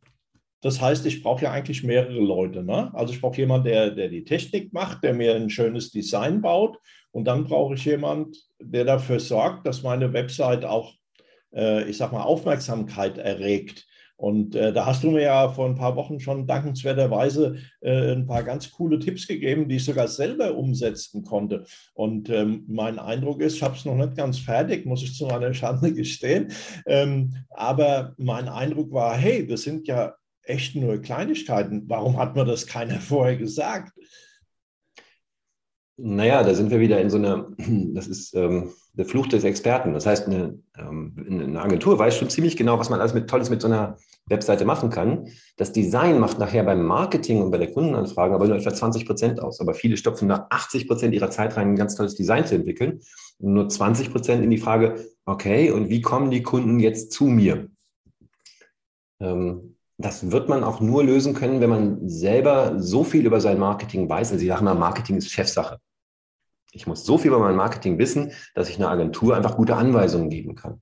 das 0.61 0.81
heißt, 0.81 1.05
ich 1.05 1.23
brauche 1.23 1.43
ja 1.43 1.51
eigentlich 1.51 1.83
mehrere 1.83 2.19
Leute. 2.19 2.63
Ne? 2.63 2.91
Also 2.93 3.13
ich 3.13 3.21
brauche 3.21 3.37
jemanden, 3.37 3.67
der, 3.67 3.91
der 3.91 4.09
die 4.09 4.23
Technik 4.23 4.73
macht, 4.73 5.03
der 5.03 5.13
mir 5.13 5.35
ein 5.35 5.49
schönes 5.49 5.91
Design 5.91 6.41
baut. 6.41 6.77
Und 7.11 7.25
dann 7.25 7.45
brauche 7.45 7.75
ich 7.75 7.85
jemanden, 7.85 8.33
der 8.59 8.83
dafür 8.83 9.19
sorgt, 9.19 9.65
dass 9.65 9.83
meine 9.83 10.11
Website 10.13 10.65
auch, 10.65 10.93
äh, 11.55 11.89
ich 11.89 11.97
sag 11.97 12.11
mal, 12.11 12.23
Aufmerksamkeit 12.23 13.17
erregt. 13.17 13.86
Und 14.17 14.55
äh, 14.55 14.73
da 14.73 14.87
hast 14.87 15.03
du 15.03 15.11
mir 15.11 15.21
ja 15.21 15.47
vor 15.49 15.67
ein 15.67 15.75
paar 15.75 15.95
Wochen 15.95 16.19
schon 16.19 16.47
dankenswerterweise 16.47 17.57
äh, 17.81 18.13
ein 18.13 18.25
paar 18.25 18.43
ganz 18.43 18.71
coole 18.71 18.97
Tipps 18.97 19.27
gegeben, 19.27 19.69
die 19.69 19.75
ich 19.75 19.85
sogar 19.85 20.07
selber 20.07 20.55
umsetzen 20.55 21.23
konnte. 21.23 21.65
Und 21.93 22.29
ähm, 22.29 22.65
mein 22.67 22.97
Eindruck 22.97 23.41
ist, 23.41 23.55
ich 23.55 23.63
habe 23.63 23.75
es 23.75 23.85
noch 23.85 23.95
nicht 23.95 24.15
ganz 24.15 24.39
fertig, 24.39 24.85
muss 24.87 25.03
ich 25.03 25.15
zu 25.15 25.27
meiner 25.27 25.53
Schande 25.53 25.93
gestehen. 25.93 26.51
Ähm, 26.87 27.35
aber 27.51 28.15
mein 28.17 28.49
Eindruck 28.49 28.91
war, 28.91 29.15
hey, 29.15 29.45
das 29.45 29.61
sind 29.61 29.87
ja 29.87 30.15
echt 30.41 30.75
nur 30.75 30.99
Kleinigkeiten. 30.99 31.83
Warum 31.87 32.17
hat 32.17 32.35
mir 32.35 32.45
das 32.45 32.65
keiner 32.65 32.95
vorher 32.99 33.37
gesagt? 33.37 33.93
Naja, 35.99 36.43
da 36.43 36.53
sind 36.53 36.69
wir 36.69 36.79
wieder 36.79 37.01
in 37.01 37.09
so 37.09 37.17
einer, 37.17 37.47
das 37.57 38.07
ist 38.07 38.35
ähm, 38.35 38.69
der 38.93 39.05
Fluch 39.05 39.27
des 39.27 39.43
Experten. 39.43 39.93
Das 39.93 40.05
heißt, 40.05 40.27
eine, 40.27 40.59
ähm, 40.77 41.15
eine, 41.27 41.59
Agentur 41.59 41.97
weiß 41.97 42.15
schon 42.15 42.29
ziemlich 42.29 42.55
genau, 42.55 42.77
was 42.77 42.91
man 42.91 42.99
alles 42.99 43.15
mit 43.15 43.27
Tolles 43.27 43.49
mit 43.49 43.61
so 43.61 43.67
einer 43.67 43.97
Webseite 44.27 44.63
machen 44.63 44.91
kann. 44.91 45.27
Das 45.57 45.71
Design 45.71 46.19
macht 46.19 46.37
nachher 46.37 46.63
beim 46.63 46.85
Marketing 46.85 47.41
und 47.41 47.49
bei 47.49 47.57
der 47.57 47.71
Kundenanfrage 47.71 48.35
aber 48.35 48.47
nur 48.47 48.57
etwa 48.57 48.73
20 48.73 49.07
Prozent 49.07 49.41
aus. 49.41 49.59
Aber 49.59 49.73
viele 49.73 49.97
stopfen 49.97 50.29
da 50.29 50.45
80 50.51 50.87
Prozent 50.87 51.15
ihrer 51.15 51.31
Zeit 51.31 51.57
rein, 51.57 51.69
ein 51.69 51.75
ganz 51.75 51.95
tolles 51.95 52.13
Design 52.13 52.45
zu 52.45 52.53
entwickeln. 52.53 53.01
Und 53.39 53.53
nur 53.53 53.67
20 53.67 54.11
Prozent 54.11 54.43
in 54.43 54.51
die 54.51 54.59
Frage, 54.59 55.03
okay, 55.25 55.71
und 55.71 55.89
wie 55.89 56.01
kommen 56.01 56.29
die 56.29 56.43
Kunden 56.43 56.79
jetzt 56.79 57.11
zu 57.11 57.25
mir? 57.25 57.69
Ähm, 59.19 59.77
das 59.97 60.29
wird 60.31 60.47
man 60.47 60.63
auch 60.63 60.79
nur 60.79 61.03
lösen 61.03 61.33
können, 61.33 61.59
wenn 61.59 61.71
man 61.71 62.07
selber 62.07 62.79
so 62.79 63.03
viel 63.03 63.25
über 63.25 63.41
sein 63.41 63.57
Marketing 63.57 64.07
weiß. 64.07 64.31
Also 64.31 64.43
ich 64.43 64.49
sage 64.49 64.63
mal, 64.63 64.75
Marketing 64.75 65.17
ist 65.17 65.31
Chefsache. 65.31 65.79
Ich 66.71 66.87
muss 66.87 67.05
so 67.05 67.17
viel 67.17 67.29
über 67.29 67.39
mein 67.39 67.55
Marketing 67.55 67.97
wissen, 67.97 68.31
dass 68.53 68.69
ich 68.69 68.77
einer 68.77 68.89
Agentur 68.89 69.35
einfach 69.35 69.55
gute 69.55 69.75
Anweisungen 69.75 70.29
geben 70.29 70.55
kann. 70.55 70.81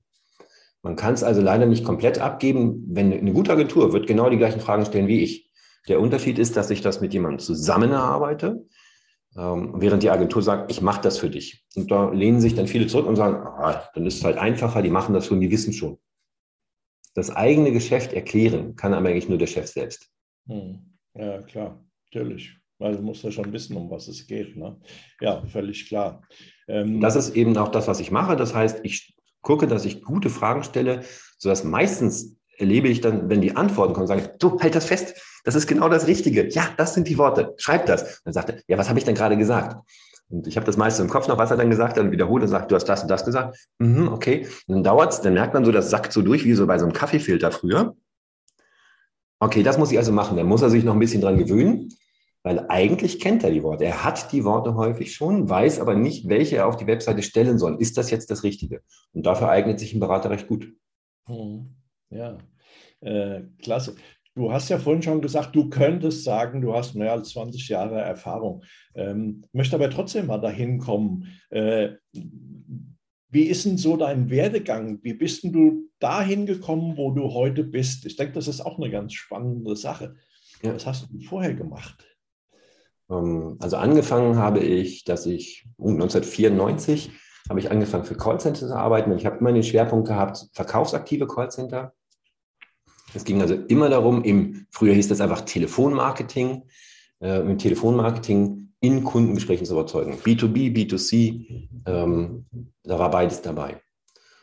Man 0.82 0.96
kann 0.96 1.14
es 1.14 1.24
also 1.24 1.40
leider 1.40 1.66
nicht 1.66 1.84
komplett 1.84 2.20
abgeben. 2.20 2.84
Wenn 2.88 3.12
eine 3.12 3.32
gute 3.32 3.52
Agentur 3.52 3.92
wird 3.92 4.06
genau 4.06 4.30
die 4.30 4.36
gleichen 4.36 4.60
Fragen 4.60 4.84
stellen 4.84 5.08
wie 5.08 5.22
ich. 5.22 5.50
Der 5.88 6.00
Unterschied 6.00 6.38
ist, 6.38 6.56
dass 6.56 6.70
ich 6.70 6.80
das 6.80 7.00
mit 7.00 7.12
jemandem 7.12 7.38
zusammen 7.38 7.92
erarbeite, 7.92 8.66
ähm, 9.36 9.74
während 9.76 10.02
die 10.02 10.10
Agentur 10.10 10.42
sagt, 10.42 10.70
ich 10.70 10.80
mache 10.82 11.00
das 11.00 11.18
für 11.18 11.30
dich. 11.30 11.64
Und 11.74 11.90
da 11.90 12.10
lehnen 12.10 12.40
sich 12.40 12.54
dann 12.54 12.66
viele 12.66 12.86
zurück 12.86 13.06
und 13.06 13.16
sagen, 13.16 13.36
ah, 13.36 13.88
dann 13.94 14.06
ist 14.06 14.18
es 14.18 14.24
halt 14.24 14.38
einfacher, 14.38 14.82
die 14.82 14.90
machen 14.90 15.14
das 15.14 15.26
schon, 15.26 15.40
die 15.40 15.50
wissen 15.50 15.72
schon. 15.72 15.98
Das 17.14 17.30
eigene 17.30 17.72
Geschäft 17.72 18.12
erklären 18.12 18.76
kann 18.76 18.94
aber 18.94 19.08
eigentlich 19.08 19.28
nur 19.28 19.38
der 19.38 19.46
Chef 19.46 19.68
selbst. 19.68 20.10
Hm. 20.46 20.98
Ja, 21.14 21.42
klar, 21.42 21.84
natürlich. 22.04 22.58
Weil 22.78 22.96
du 22.96 23.02
musst 23.02 23.22
ja 23.22 23.30
schon 23.30 23.52
wissen, 23.52 23.76
um 23.76 23.90
was 23.90 24.08
es 24.08 24.26
geht. 24.26 24.56
Ne? 24.56 24.76
Ja, 25.20 25.42
völlig 25.46 25.88
klar. 25.88 26.22
Ähm, 26.68 27.00
das 27.00 27.16
ist 27.16 27.34
eben 27.34 27.56
auch 27.56 27.70
das, 27.70 27.88
was 27.88 28.00
ich 28.00 28.10
mache. 28.10 28.36
Das 28.36 28.54
heißt, 28.54 28.80
ich 28.82 29.16
gucke, 29.40 29.66
dass 29.66 29.84
ich 29.84 30.02
gute 30.02 30.28
Fragen 30.28 30.62
stelle, 30.64 31.02
sodass 31.38 31.64
meistens 31.64 32.36
erlebe 32.58 32.88
ich 32.88 33.00
dann, 33.00 33.28
wenn 33.28 33.40
die 33.40 33.56
Antworten 33.56 33.94
kommen, 33.94 34.06
sage 34.06 34.22
ich, 34.22 34.26
du, 34.38 34.58
halt 34.60 34.74
das 34.74 34.86
fest, 34.86 35.14
das 35.44 35.54
ist 35.54 35.66
genau 35.66 35.88
das 35.88 36.06
Richtige. 36.06 36.48
Ja, 36.48 36.68
das 36.76 36.94
sind 36.94 37.08
die 37.08 37.18
Worte, 37.18 37.54
schreib 37.56 37.86
das. 37.86 38.22
Dann 38.24 38.32
sagt 38.32 38.50
er, 38.50 38.62
ja, 38.66 38.78
was 38.78 38.88
habe 38.88 38.98
ich 38.98 39.04
denn 39.04 39.14
gerade 39.14 39.36
gesagt? 39.36 39.76
Und 40.28 40.46
ich 40.48 40.56
habe 40.56 40.66
das 40.66 40.76
meiste 40.76 41.02
im 41.02 41.08
Kopf 41.08 41.28
noch, 41.28 41.38
was 41.38 41.52
er 41.52 41.56
dann 41.56 41.70
gesagt 41.70 41.90
hat, 41.90 41.98
dann 41.98 42.10
wiederholt 42.10 42.42
und 42.42 42.48
sagt, 42.48 42.70
du 42.70 42.74
hast 42.74 42.86
das 42.86 43.02
und 43.02 43.08
das 43.08 43.24
gesagt. 43.24 43.56
Mhm, 43.78 44.08
okay. 44.08 44.48
Und 44.66 44.74
dann 44.74 44.84
dauert's, 44.84 45.20
dann 45.20 45.34
merkt 45.34 45.54
man 45.54 45.64
so, 45.64 45.70
das 45.70 45.90
sackt 45.90 46.12
so 46.12 46.22
durch, 46.22 46.44
wie 46.44 46.54
so 46.54 46.66
bei 46.66 46.78
so 46.78 46.84
einem 46.84 46.92
Kaffeefilter 46.92 47.52
früher. 47.52 47.94
Okay, 49.38 49.62
das 49.62 49.78
muss 49.78 49.92
ich 49.92 49.98
also 49.98 50.12
machen. 50.12 50.36
Dann 50.36 50.46
muss 50.46 50.62
er 50.62 50.70
sich 50.70 50.82
noch 50.82 50.94
ein 50.94 50.98
bisschen 50.98 51.20
dran 51.20 51.36
gewöhnen, 51.36 51.90
weil 52.46 52.64
eigentlich 52.68 53.18
kennt 53.18 53.42
er 53.42 53.50
die 53.50 53.64
Worte. 53.64 53.86
Er 53.86 54.04
hat 54.04 54.30
die 54.30 54.44
Worte 54.44 54.76
häufig 54.76 55.12
schon, 55.12 55.50
weiß 55.50 55.80
aber 55.80 55.96
nicht, 55.96 56.28
welche 56.28 56.58
er 56.58 56.68
auf 56.68 56.76
die 56.76 56.86
Webseite 56.86 57.24
stellen 57.24 57.58
soll. 57.58 57.76
Ist 57.80 57.98
das 57.98 58.12
jetzt 58.12 58.30
das 58.30 58.44
Richtige? 58.44 58.82
Und 59.12 59.26
dafür 59.26 59.48
eignet 59.48 59.80
sich 59.80 59.92
ein 59.92 59.98
Berater 59.98 60.30
recht 60.30 60.46
gut. 60.46 60.72
Hm, 61.26 61.74
ja, 62.08 62.38
äh, 63.00 63.40
klasse. 63.60 63.96
Du 64.36 64.52
hast 64.52 64.68
ja 64.68 64.78
vorhin 64.78 65.02
schon 65.02 65.22
gesagt, 65.22 65.56
du 65.56 65.68
könntest 65.70 66.22
sagen, 66.22 66.60
du 66.60 66.72
hast 66.72 66.94
mehr 66.94 67.10
als 67.10 67.30
20 67.30 67.68
Jahre 67.68 68.00
Erfahrung. 68.00 68.62
Ähm, 68.94 69.42
möchte 69.52 69.74
aber 69.74 69.90
trotzdem 69.90 70.26
mal 70.26 70.38
dahin 70.38 70.78
kommen. 70.78 71.26
Äh, 71.50 71.94
wie 73.28 73.42
ist 73.42 73.66
denn 73.66 73.76
so 73.76 73.96
dein 73.96 74.30
Werdegang? 74.30 75.00
Wie 75.02 75.14
bist 75.14 75.42
denn 75.42 75.52
du 75.52 75.90
dahin 75.98 76.46
gekommen, 76.46 76.96
wo 76.96 77.10
du 77.10 77.34
heute 77.34 77.64
bist? 77.64 78.06
Ich 78.06 78.14
denke, 78.14 78.34
das 78.34 78.46
ist 78.46 78.60
auch 78.60 78.78
eine 78.78 78.88
ganz 78.88 79.14
spannende 79.14 79.74
Sache. 79.74 80.14
Ja. 80.62 80.72
Was 80.72 80.86
hast 80.86 81.08
du 81.10 81.18
vorher 81.22 81.52
gemacht? 81.52 82.06
Ähm, 83.10 83.56
also 83.60 83.76
angefangen 83.76 84.36
habe 84.38 84.60
ich, 84.60 85.04
dass 85.04 85.26
ich 85.26 85.66
1994 85.78 87.10
habe 87.48 87.60
ich 87.60 87.70
angefangen 87.70 88.04
für 88.04 88.16
Callcenter 88.16 88.66
zu 88.66 88.74
arbeiten. 88.74 89.12
Ich 89.12 89.24
habe 89.24 89.38
immer 89.38 89.52
den 89.52 89.62
Schwerpunkt 89.62 90.08
gehabt, 90.08 90.48
verkaufsaktive 90.52 91.28
Callcenter 91.28 91.92
es 93.16 93.24
ging 93.24 93.40
also 93.40 93.54
immer 93.54 93.88
darum, 93.88 94.22
im, 94.22 94.66
früher 94.70 94.94
hieß 94.94 95.08
das 95.08 95.20
einfach 95.20 95.40
Telefonmarketing, 95.42 96.64
äh, 97.20 97.42
mit 97.42 97.60
Telefonmarketing 97.60 98.72
in 98.80 99.04
Kundengesprächen 99.04 99.66
zu 99.66 99.72
überzeugen. 99.72 100.18
B2B, 100.22 100.74
B2C, 100.74 101.68
ähm, 101.86 102.46
da 102.84 102.98
war 102.98 103.10
beides 103.10 103.42
dabei. 103.42 103.80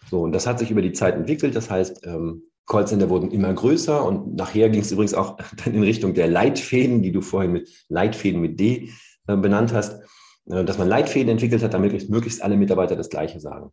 So, 0.10 0.22
und 0.22 0.32
das 0.32 0.48
hat 0.48 0.60
sich 0.60 0.72
über 0.72 0.82
die 0.82 0.94
Zeit 0.94 1.16
entwickelt. 1.16 1.56
Das 1.56 1.70
heißt, 1.70 2.06
ähm, 2.06 2.44
Callcenter 2.66 3.10
wurden 3.10 3.32
immer 3.32 3.54
größer 3.54 4.06
und 4.06 4.36
nachher 4.36 4.70
ging 4.70 4.82
es 4.82 4.92
übrigens 4.92 5.14
auch 5.14 5.38
dann 5.64 5.74
in 5.74 5.84
Richtung 5.84 6.14
der 6.14 6.28
Leitfäden, 6.28 7.02
die 7.02 7.12
du 7.12 7.22
vorhin 7.22 7.52
mit 7.52 7.70
Leitfäden 7.90 8.42
mit 8.42 8.60
D 8.60 8.90
äh, 9.28 9.36
benannt 9.36 9.74
hast, 9.74 10.02
äh, 10.50 10.64
dass 10.64 10.78
man 10.78 10.88
Leitfäden 10.88 11.30
entwickelt 11.30 11.64
hat, 11.64 11.74
damit 11.74 12.10
möglichst, 12.10 12.42
alle 12.42 12.58
Mitarbeiter 12.58 12.96
das 12.96 13.10
Gleiche 13.10 13.40
sagen 13.40 13.72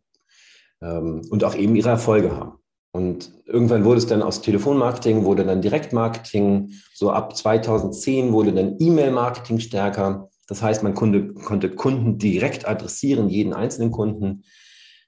ähm, 0.81 1.21
und 1.29 1.43
auch 1.43 1.55
eben 1.55 1.75
ihre 1.75 1.89
Erfolge 1.89 2.35
haben. 2.35 2.61
Und 2.93 3.31
irgendwann 3.45 3.85
wurde 3.85 3.99
es 3.99 4.07
dann 4.07 4.21
aus 4.21 4.41
Telefonmarketing, 4.41 5.23
wurde 5.23 5.45
dann 5.45 5.61
Direktmarketing. 5.61 6.73
So 6.93 7.11
ab 7.11 7.37
2010 7.37 8.33
wurde 8.33 8.51
dann 8.51 8.75
E-Mail-Marketing 8.79 9.59
stärker. 9.59 10.29
Das 10.47 10.61
heißt, 10.61 10.83
man 10.83 10.93
konnte, 10.93 11.33
konnte 11.33 11.69
Kunden 11.73 12.17
direkt 12.17 12.67
adressieren, 12.67 13.29
jeden 13.29 13.53
einzelnen 13.53 13.91
Kunden. 13.91 14.43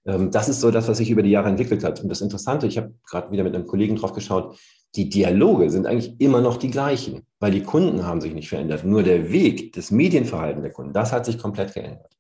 Ähm, 0.06 0.32
das 0.32 0.50
ist 0.50 0.62
so 0.62 0.72
das, 0.72 0.88
was 0.88 0.98
sich 0.98 1.10
über 1.10 1.24
die 1.24 1.32
Jahre 1.32 1.50
entwickelt 1.50 1.84
hat. 1.84 2.02
Und 2.02 2.10
das 2.10 2.22
Interessante, 2.22 2.68
ich 2.68 2.78
habe 2.78 2.94
gerade 3.06 3.32
wieder 3.32 3.44
mit 3.44 3.56
einem 3.56 3.68
Kollegen 3.68 3.96
drauf 3.96 4.14
geschaut, 4.14 4.58
die 4.96 5.10
Dialoge 5.10 5.70
sind 5.70 5.88
eigentlich 5.88 6.20
immer 6.20 6.42
noch 6.42 6.58
die 6.58 6.70
gleichen, 6.70 7.26
weil 7.40 7.52
die 7.52 7.64
Kunden 7.64 8.06
haben 8.06 8.22
sich 8.22 8.34
nicht 8.34 8.50
verändert. 8.50 8.84
Nur 8.84 9.02
der 9.02 9.32
Weg, 9.32 9.74
das 9.74 9.90
Medienverhalten 9.90 10.62
der 10.62 10.72
Kunden, 10.72 10.94
das 10.94 11.12
hat 11.12 11.26
sich 11.26 11.40
komplett 11.40 11.74
geändert. 11.74 12.16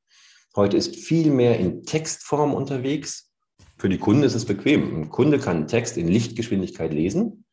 Heute 0.56 0.78
ist 0.78 0.96
viel 0.96 1.32
mehr 1.32 1.60
in 1.60 1.84
Textform 1.84 2.54
unterwegs. 2.54 3.32
Für 3.78 3.90
die 3.90 3.98
Kunden 3.98 4.24
ist 4.24 4.36
es 4.36 4.46
bequem. 4.46 5.02
Ein 5.02 5.10
Kunde 5.10 5.40
kann 5.40 5.58
einen 5.58 5.68
Text 5.68 5.98
in 5.98 6.08
Lichtgeschwindigkeit 6.08 6.94
lesen. 6.94 7.46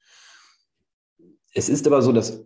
Es 1.52 1.68
ist 1.68 1.86
aber 1.86 2.02
so, 2.02 2.12
dass 2.12 2.44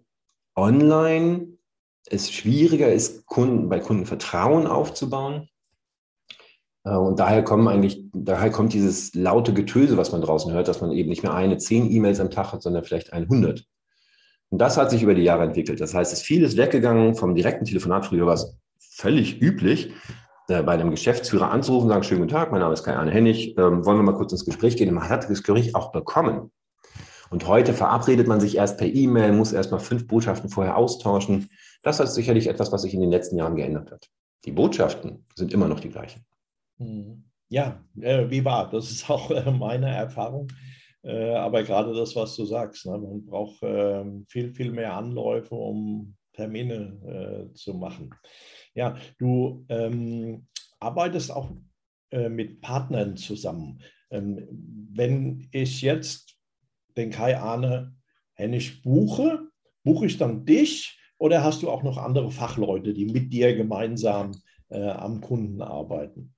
online 0.56 1.58
es 2.06 2.30
schwieriger 2.30 2.92
ist, 2.92 3.26
Kunden, 3.26 3.68
bei 3.68 3.80
Kunden 3.80 4.06
Vertrauen 4.06 4.66
aufzubauen. 4.66 5.48
Äh, 6.84 6.96
und 6.96 7.18
daher 7.18 7.42
kommen 7.42 7.66
eigentlich, 7.68 8.04
daher 8.12 8.50
kommt 8.50 8.72
dieses 8.72 9.14
laute 9.14 9.52
Getöse, 9.52 9.96
was 9.96 10.12
man 10.12 10.20
draußen 10.20 10.52
hört, 10.52 10.68
dass 10.68 10.80
man 10.80 10.92
eben 10.92 11.08
nicht 11.08 11.22
mehr 11.22 11.34
eine, 11.34 11.58
zehn 11.58 11.90
E-Mails 11.90 12.20
am 12.20 12.30
Tag 12.30 12.52
hat, 12.52 12.62
sondern 12.62 12.84
vielleicht 12.84 13.12
100. 13.12 13.64
Und 14.50 14.58
das 14.58 14.76
hat 14.76 14.90
sich 14.90 15.02
über 15.02 15.14
die 15.14 15.22
Jahre 15.22 15.42
entwickelt. 15.42 15.80
Das 15.80 15.94
heißt, 15.94 16.12
es 16.12 16.20
ist 16.20 16.24
vieles 16.24 16.56
weggegangen 16.56 17.16
vom 17.16 17.34
direkten 17.34 17.64
Telefonat. 17.64 18.06
Früher 18.06 18.26
war 18.26 18.34
es 18.34 18.56
völlig 18.78 19.42
üblich, 19.42 19.90
äh, 20.48 20.62
bei 20.62 20.72
einem 20.72 20.90
Geschäftsführer 20.90 21.50
anzurufen, 21.50 21.88
sagen, 21.88 22.04
schönen 22.04 22.20
guten 22.20 22.32
Tag, 22.32 22.52
mein 22.52 22.60
Name 22.60 22.74
ist 22.74 22.84
Kai-Arne 22.84 23.10
Hennig, 23.10 23.56
ähm, 23.58 23.84
wollen 23.84 23.98
wir 23.98 24.02
mal 24.02 24.14
kurz 24.14 24.32
ins 24.32 24.44
Gespräch 24.44 24.76
gehen? 24.76 24.94
Man 24.94 25.08
hat 25.08 25.22
das 25.22 25.28
Gespräch 25.28 25.74
auch 25.74 25.90
bekommen. 25.90 26.52
Und 27.30 27.48
heute 27.48 27.72
verabredet 27.72 28.28
man 28.28 28.38
sich 28.40 28.56
erst 28.56 28.78
per 28.78 28.86
E-Mail, 28.86 29.32
muss 29.32 29.52
erst 29.52 29.72
mal 29.72 29.78
fünf 29.78 30.06
Botschaften 30.06 30.50
vorher 30.50 30.76
austauschen. 30.76 31.48
Das 31.82 31.98
ist 31.98 32.14
sicherlich 32.14 32.46
etwas, 32.46 32.70
was 32.70 32.82
sich 32.82 32.94
in 32.94 33.00
den 33.00 33.10
letzten 33.10 33.36
Jahren 33.36 33.56
geändert 33.56 33.90
hat. 33.90 34.08
Die 34.44 34.52
Botschaften 34.52 35.26
sind 35.34 35.52
immer 35.52 35.66
noch 35.66 35.80
die 35.80 35.88
gleichen. 35.88 36.24
Hm. 36.78 37.24
Ja, 37.48 37.84
äh, 38.00 38.28
wie 38.30 38.44
war, 38.44 38.70
das 38.70 38.90
ist 38.90 39.08
auch 39.10 39.30
äh, 39.30 39.50
meine 39.50 39.88
Erfahrung. 39.90 40.48
Äh, 41.02 41.34
aber 41.34 41.62
gerade 41.62 41.94
das, 41.94 42.16
was 42.16 42.34
du 42.36 42.46
sagst, 42.46 42.86
ne, 42.86 42.98
man 42.98 43.24
braucht 43.24 43.62
äh, 43.62 44.04
viel, 44.28 44.54
viel 44.54 44.72
mehr 44.72 44.94
Anläufe, 44.94 45.54
um 45.54 46.16
Termine 46.32 47.48
äh, 47.50 47.54
zu 47.54 47.74
machen. 47.74 48.10
Ja, 48.74 48.96
du 49.18 49.64
ähm, 49.68 50.46
arbeitest 50.80 51.30
auch 51.30 51.52
äh, 52.10 52.28
mit 52.28 52.60
Partnern 52.60 53.16
zusammen. 53.16 53.80
Ähm, 54.10 54.46
wenn 54.92 55.48
ich 55.52 55.82
jetzt 55.82 56.36
den 56.96 57.10
Kai 57.10 57.38
Arne 57.38 57.94
Hennig 58.32 58.82
buche, 58.82 59.48
buche 59.84 60.06
ich 60.06 60.16
dann 60.16 60.44
dich 60.44 60.98
oder 61.18 61.44
hast 61.44 61.62
du 61.62 61.70
auch 61.70 61.82
noch 61.82 61.98
andere 61.98 62.30
Fachleute, 62.30 62.94
die 62.94 63.06
mit 63.06 63.32
dir 63.32 63.54
gemeinsam 63.54 64.32
äh, 64.70 64.88
am 64.88 65.20
Kunden 65.20 65.62
arbeiten? 65.62 66.34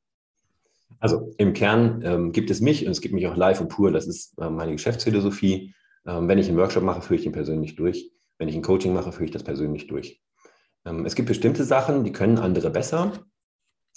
Also 0.99 1.33
im 1.39 1.53
Kern 1.53 2.03
ähm, 2.05 2.33
gibt 2.33 2.51
es 2.51 2.61
mich 2.61 2.87
und 2.87 2.93
es 2.93 3.01
gibt 3.01 3.15
mich 3.15 3.27
auch 3.27 3.37
live 3.37 3.61
und 3.61 3.69
pur. 3.69 3.93
Das 3.93 4.07
ist 4.07 4.39
äh, 4.39 4.51
meine 4.51 4.73
Geschäftsphilosophie. 4.73 5.75
Ähm, 6.07 6.29
wenn 6.29 6.39
ich 6.39 6.49
einen 6.49 6.57
Workshop 6.57 6.83
mache, 6.83 7.03
führe 7.03 7.21
ich 7.21 7.27
ihn 7.27 7.33
persönlich 7.33 7.77
durch. 7.77 8.11
Wenn 8.39 8.49
ich 8.49 8.55
ein 8.55 8.63
Coaching 8.63 8.95
mache, 8.95 9.13
führe 9.13 9.25
ich 9.25 9.31
das 9.31 9.43
persönlich 9.43 9.87
durch. 9.87 10.21
Ähm, 10.85 11.05
es 11.05 11.15
gibt 11.15 11.29
bestimmte 11.29 11.65
Sachen, 11.65 12.05
die 12.05 12.13
können 12.13 12.39
andere 12.39 12.71
besser. 12.71 13.13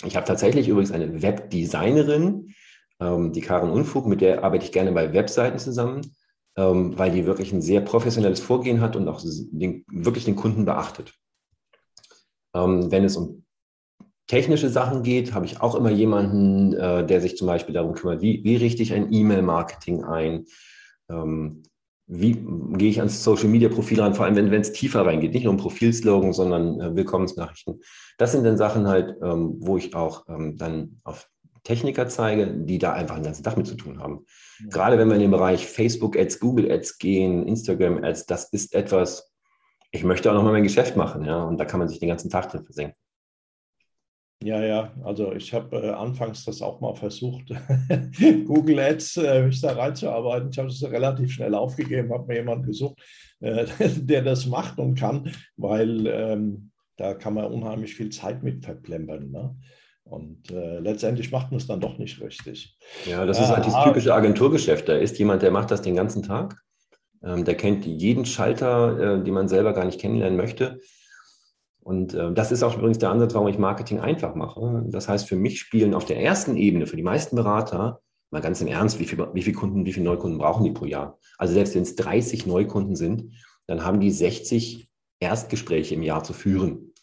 Ich 0.06 0.16
habe 0.16 0.26
tatsächlich 0.26 0.68
übrigens 0.68 0.92
eine 0.92 1.22
Webdesignerin, 1.22 2.54
ähm, 3.00 3.32
die 3.32 3.42
Karin 3.42 3.70
Unfug, 3.70 4.08
mit 4.08 4.22
der 4.22 4.44
arbeite 4.44 4.66
ich 4.66 4.72
gerne 4.72 4.92
bei 4.92 5.14
Webseiten 5.14 5.60
zusammen, 5.60 6.16
ähm, 6.58 6.98
weil 6.98 7.12
die 7.12 7.26
wirklich 7.26 7.52
ein 7.54 7.62
sehr 7.62 7.82
professionelles 7.82 8.40
Vorgehen 8.40 8.82
hat 8.82 8.96
und 8.96 9.08
auch 9.08 9.22
den, 9.24 9.86
wirklich 9.92 10.26
den 10.26 10.36
Kunden 10.36 10.66
beachtet. 10.66 11.14
Wenn 12.52 13.04
es 13.04 13.16
um 13.16 13.46
technische 14.30 14.70
Sachen 14.70 15.04
geht, 15.04 15.34
habe 15.34 15.46
ich 15.46 15.60
auch 15.60 15.76
immer 15.76 15.90
jemanden, 15.90 16.74
äh, 16.74 17.06
der 17.06 17.20
sich 17.20 17.36
zum 17.36 17.48
Beispiel 17.48 17.74
darum 17.74 17.94
kümmert, 17.94 18.22
wie, 18.22 18.42
wie 18.46 18.56
richte 18.56 18.82
ich 18.82 18.94
ein 18.94 19.12
E-Mail-Marketing 19.12 20.06
ein, 20.06 20.46
wie 22.12 22.34
gehe 22.34 22.90
ich 22.90 23.00
ans 23.00 23.24
Social 23.24 23.50
Media 23.50 23.70
Profil 23.70 24.02
ran, 24.02 24.16
vor 24.16 24.26
allem 24.26 24.36
wenn 24.36 24.62
es 24.62 24.72
tiefer 24.72 25.06
reingeht, 25.06 25.32
nicht 25.32 25.44
nur 25.44 25.54
um 25.54 25.60
Profilslogan, 25.60 26.34
sondern 26.34 26.82
äh, 26.82 26.96
Willkommensnachrichten. 26.96 27.82
Das 28.18 28.32
sind 28.32 28.44
dann 28.44 28.58
Sachen 28.58 28.88
halt, 28.88 29.16
ähm, 29.22 29.58
wo 29.60 29.78
ich 29.78 29.94
auch 29.94 30.28
ähm, 30.28 30.58
dann 30.58 31.00
auf 31.04 31.30
Techniker 31.64 32.08
zeige, 32.08 32.48
die 32.48 32.80
da 32.80 32.94
einfach 32.94 33.16
den 33.16 33.26
ganzen 33.26 33.44
Tag 33.44 33.58
mit 33.58 33.68
zu 33.68 33.76
tun 33.76 34.00
haben. 34.00 34.26
Ja. 34.60 34.70
Gerade 34.70 34.98
wenn 34.98 35.08
wir 35.08 35.16
in 35.16 35.22
den 35.22 35.30
Bereich 35.30 35.68
Facebook 35.68 36.18
Ads, 36.18 36.40
Google 36.40 36.72
Ads 36.72 36.98
gehen, 36.98 37.48
Instagram 37.48 38.04
Ads, 38.04 38.26
das 38.26 38.46
ist 38.52 38.74
etwas, 38.74 39.32
ich 39.92 40.04
möchte 40.04 40.32
auch 40.32 40.36
noch 40.36 40.44
mal 40.44 40.52
mein 40.52 40.64
Geschäft 40.64 40.96
machen, 40.96 41.26
ja, 41.26 41.44
und 41.44 41.60
da 41.60 41.66
kann 41.66 41.80
man 41.80 41.90
sich 41.90 42.00
den 42.00 42.10
ganzen 42.10 42.32
Tag 42.32 42.50
drin 42.50 42.64
versenken. 42.64 42.96
Ja, 44.42 44.64
ja, 44.64 44.94
also 45.04 45.34
ich 45.34 45.54
habe 45.54 45.76
äh, 45.76 45.90
anfangs 45.90 46.46
das 46.46 46.62
auch 46.62 46.80
mal 46.80 46.96
versucht, 46.96 47.50
Google 48.46 48.80
Ads 48.80 49.18
äh, 49.18 49.44
mich 49.44 49.60
da 49.60 49.74
reinzuarbeiten. 49.74 50.50
Ich 50.50 50.58
habe 50.58 50.70
es 50.70 50.82
relativ 50.82 51.34
schnell 51.34 51.54
aufgegeben, 51.54 52.14
habe 52.14 52.26
mir 52.26 52.36
jemanden 52.36 52.66
gesucht, 52.66 52.98
äh, 53.42 53.66
der 53.98 54.22
das 54.22 54.46
macht 54.46 54.80
und 54.80 54.96
kann, 54.96 55.30
weil 55.58 56.08
ähm, 56.08 56.72
da 56.96 57.16
kann 57.16 57.34
man 57.34 57.52
unheimlich 57.52 57.96
viel 57.96 58.12
Zeit 58.12 58.42
mit 58.42 58.64
verplempern. 58.64 59.30
Ne? 59.30 59.58
Und 60.06 60.50
äh, 60.52 60.80
letztendlich 60.80 61.32
macht 61.34 61.52
man 61.52 61.60
es 61.60 61.68
dann 61.68 61.82
doch 61.82 61.98
nicht 61.98 62.22
richtig. 62.22 62.78
Ja, 63.06 63.26
das 63.26 63.42
ist 63.42 63.50
halt 63.50 63.66
dieses 63.66 63.84
typische 63.84 64.14
Agenturgeschäft. 64.14 64.88
Da 64.88 64.96
ist 64.96 65.20
jemand, 65.20 65.42
der 65.42 65.52
macht 65.52 65.70
das 65.70 65.82
den 65.82 65.96
ganzen 65.96 66.24
Tag. 66.24 66.62
Ähm, 67.22 67.44
der 67.44 67.56
kennt 67.56 67.86
jeden 67.86 68.26
Schalter, 68.26 69.18
äh, 69.20 69.24
den 69.24 69.34
man 69.34 69.50
selber 69.50 69.74
gar 69.74 69.84
nicht 69.84 70.00
kennenlernen 70.00 70.38
möchte 70.38 70.80
und 71.90 72.14
äh, 72.14 72.32
das 72.32 72.52
ist 72.52 72.62
auch 72.62 72.78
übrigens 72.78 73.00
der 73.00 73.10
Ansatz, 73.10 73.34
warum 73.34 73.48
ich 73.48 73.58
Marketing 73.58 74.00
einfach 74.00 74.36
mache. 74.36 74.86
Das 74.90 75.10
heißt, 75.10 75.28
für 75.28 75.36
mich 75.36 75.60
spielen 75.60 75.96
auf 75.96 76.06
der 76.06 76.22
ersten 76.22 76.56
Ebene, 76.56 76.86
für 76.86 76.96
die 76.96 77.02
meisten 77.02 77.36
Berater, 77.36 78.00
mal 78.30 78.44
ganz 78.44 78.62
im 78.62 78.68
Ernst, 78.68 79.00
wie 79.00 79.06
viele 79.06 79.34
wie 79.34 79.42
viel 79.42 79.56
Kunden, 79.56 79.88
wie 79.88 79.94
viele 79.94 80.06
Neukunden 80.06 80.38
brauchen 80.38 80.64
die 80.64 80.70
pro 80.70 80.86
Jahr? 80.86 81.18
Also 81.40 81.56
selbst 81.56 81.74
wenn 81.74 81.82
es 81.82 81.96
30 81.96 82.46
Neukunden 82.46 82.96
sind, 82.96 83.34
dann 83.66 83.84
haben 83.84 84.00
die 84.00 84.12
60 84.12 84.88
Erstgespräche 85.20 85.96
im 85.96 86.04
Jahr 86.04 86.24
zu 86.24 86.34
führen. 86.34 86.94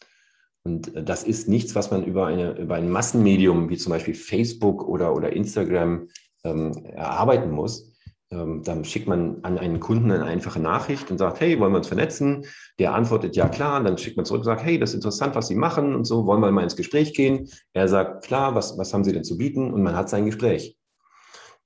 Und 0.63 0.95
äh, 0.95 1.03
das 1.03 1.25
ist 1.25 1.49
nichts, 1.49 1.75
was 1.75 1.91
man 1.91 2.05
über, 2.05 2.29
eine, 2.29 2.57
über 2.57 2.77
ein 2.77 2.89
Massenmedium 2.89 3.69
wie 3.69 3.79
zum 3.79 3.91
Beispiel 3.91 4.15
Facebook 4.15 4.87
oder, 4.87 5.17
oder 5.17 5.33
Instagram 5.33 6.07
ähm, 6.45 6.71
erarbeiten 6.85 7.51
muss, 7.51 7.93
ähm, 8.31 8.63
dann 8.65 8.85
schickt 8.85 9.07
man 9.07 9.39
an 9.43 9.59
einen 9.59 9.79
Kunden 9.79 10.11
eine 10.11 10.25
einfache 10.25 10.59
Nachricht 10.59 11.11
und 11.11 11.19
sagt, 11.19 11.41
hey, 11.41 11.61
wollen 11.61 11.73
wir 11.73 11.79
uns 11.79 11.87
vernetzen? 11.87 12.45
Der 12.79 12.95
antwortet, 12.95 13.37
ja 13.37 13.49
klar. 13.49 13.83
Dann 13.83 13.99
schickt 13.99 14.17
man 14.17 14.27
zurück 14.27 14.41
und 14.41 14.47
sagt, 14.47 14.65
hey, 14.65 14.79
das 14.79 14.91
ist 14.91 14.97
interessant, 14.97 15.35
was 15.37 15.47
Sie 15.49 15.55
machen 15.55 15.95
und 15.95 16.05
so, 16.05 16.27
wollen 16.27 16.41
wir 16.41 16.51
mal 16.51 16.65
ins 16.65 16.77
Gespräch 16.77 17.15
gehen? 17.15 17.49
Er 17.73 17.89
sagt, 17.89 18.25
klar, 18.25 18.55
was, 18.55 18.77
was 18.79 18.93
haben 18.93 19.05
Sie 19.05 19.13
denn 19.13 19.25
zu 19.25 19.39
bieten? 19.39 19.73
Und 19.73 19.83
man 19.83 19.95
hat 19.95 20.11
sein 20.11 20.27
Gespräch. 20.27 20.77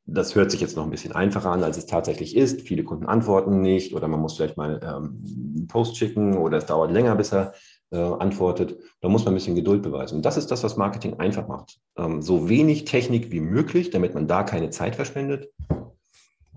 Das 0.05 0.35
hört 0.35 0.51
sich 0.51 0.61
jetzt 0.61 0.77
noch 0.77 0.85
ein 0.85 0.91
bisschen 0.91 1.13
einfacher 1.13 1.51
an, 1.51 1.63
als 1.63 1.79
es 1.79 1.87
tatsächlich 1.87 2.37
ist. 2.37 2.63
Viele 2.63 2.85
Kunden 2.85 3.07
antworten 3.07 3.61
nicht 3.61 3.95
oder 3.95 4.09
man 4.09 4.21
muss 4.21 4.37
vielleicht 4.37 4.57
mal 4.57 4.81
ähm, 4.83 5.23
einen 5.57 5.67
Post 5.69 5.97
schicken 5.97 6.37
oder 6.37 6.59
es 6.59 6.67
dauert 6.67 6.91
länger, 6.91 7.15
bis 7.15 7.33
er 7.33 7.55
äh, 7.91 7.97
antwortet. 7.97 8.77
Da 9.01 9.09
muss 9.09 9.25
man 9.25 9.33
ein 9.33 9.37
bisschen 9.37 9.55
Geduld 9.55 9.83
beweisen. 9.83 10.17
Und 10.17 10.27
das 10.27 10.37
ist 10.37 10.51
das, 10.51 10.65
was 10.65 10.77
Marketing 10.77 11.21
einfach 11.21 11.47
macht. 11.49 11.79
Ähm, 11.97 12.21
so 12.23 12.49
wenig 12.49 12.85
Technik 12.85 13.31
wie 13.31 13.41
möglich, 13.41 13.91
damit 13.91 14.15
man 14.15 14.27
da 14.27 14.43
keine 14.43 14.71
Zeit 14.71 14.97
verschwendet 14.97 15.49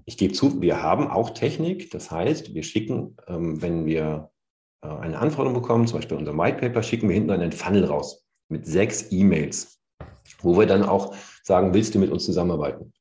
ich 0.05 0.17
gebe 0.17 0.33
zu, 0.33 0.61
wir 0.61 0.81
haben 0.81 1.07
auch 1.07 1.31
Technik. 1.31 1.91
Das 1.91 2.11
heißt, 2.11 2.53
wir 2.53 2.63
schicken, 2.63 3.15
ähm, 3.27 3.61
wenn 3.61 3.85
wir 3.85 4.31
äh, 4.81 4.87
eine 4.87 5.19
Anforderung 5.19 5.59
bekommen, 5.59 5.87
zum 5.87 5.99
Beispiel 5.99 6.17
unser 6.17 6.37
White 6.37 6.57
Paper, 6.57 6.83
schicken 6.83 7.09
wir 7.09 7.15
hinten 7.15 7.31
einen 7.31 7.51
Funnel 7.51 7.85
raus 7.85 8.25
mit 8.49 8.65
sechs 8.65 9.11
E-Mails, 9.11 9.79
wo 10.41 10.57
wir 10.57 10.65
dann 10.65 10.83
auch 10.83 11.15
sagen, 11.43 11.73
willst 11.73 11.95
du 11.95 11.99
mit 11.99 12.11
uns 12.11 12.25
zusammenarbeiten? 12.25 12.93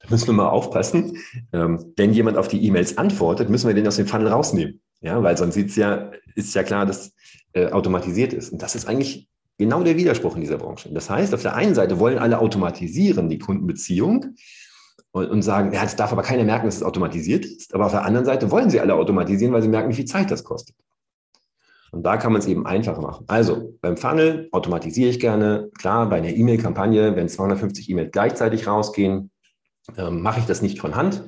Da 0.00 0.08
müssen 0.10 0.28
wir 0.28 0.34
mal 0.34 0.48
aufpassen. 0.48 1.18
Ähm, 1.52 1.92
wenn 1.96 2.12
jemand 2.12 2.36
auf 2.36 2.48
die 2.48 2.64
E-Mails 2.64 2.98
antwortet, 2.98 3.50
müssen 3.50 3.66
wir 3.66 3.74
den 3.74 3.86
aus 3.86 3.96
dem 3.96 4.06
Funnel 4.06 4.28
rausnehmen. 4.28 4.80
Ja, 5.00 5.22
weil 5.22 5.36
sonst 5.36 5.54
sieht's 5.54 5.76
ja, 5.76 6.10
ist 6.34 6.54
ja 6.54 6.62
klar, 6.62 6.86
dass 6.86 7.12
äh, 7.52 7.70
automatisiert 7.70 8.32
ist. 8.32 8.50
Und 8.52 8.62
das 8.62 8.74
ist 8.74 8.86
eigentlich 8.86 9.28
genau 9.58 9.82
der 9.82 9.96
Widerspruch 9.96 10.34
in 10.36 10.40
dieser 10.40 10.58
Branche. 10.58 10.92
Das 10.92 11.10
heißt, 11.10 11.34
auf 11.34 11.42
der 11.42 11.54
einen 11.54 11.74
Seite 11.74 11.98
wollen 11.98 12.18
alle 12.18 12.38
automatisieren 12.38 13.28
die 13.28 13.38
Kundenbeziehung 13.38 14.36
und, 15.12 15.30
und 15.30 15.42
sagen, 15.42 15.72
ja, 15.72 15.84
es 15.84 15.96
darf 15.96 16.12
aber 16.12 16.22
keiner 16.22 16.44
merken, 16.44 16.66
dass 16.66 16.76
es 16.76 16.82
automatisiert 16.82 17.44
ist. 17.44 17.74
Aber 17.74 17.86
auf 17.86 17.92
der 17.92 18.04
anderen 18.04 18.26
Seite 18.26 18.50
wollen 18.50 18.70
sie 18.70 18.80
alle 18.80 18.94
automatisieren, 18.94 19.52
weil 19.52 19.62
sie 19.62 19.68
merken, 19.68 19.90
wie 19.90 19.94
viel 19.94 20.04
Zeit 20.04 20.30
das 20.30 20.44
kostet. 20.44 20.76
Und 21.90 22.02
da 22.02 22.18
kann 22.18 22.32
man 22.32 22.40
es 22.40 22.46
eben 22.46 22.66
einfacher 22.66 23.00
machen. 23.00 23.24
Also 23.28 23.74
beim 23.80 23.96
Funnel 23.96 24.48
automatisiere 24.52 25.08
ich 25.10 25.20
gerne. 25.20 25.70
Klar, 25.78 26.08
bei 26.08 26.16
einer 26.16 26.28
E-Mail-Kampagne, 26.28 27.16
wenn 27.16 27.28
250 27.28 27.88
E-Mails 27.88 28.10
gleichzeitig 28.12 28.66
rausgehen, 28.66 29.30
ähm, 29.96 30.20
mache 30.20 30.40
ich 30.40 30.46
das 30.46 30.60
nicht 30.60 30.80
von 30.80 30.96
Hand. 30.96 31.24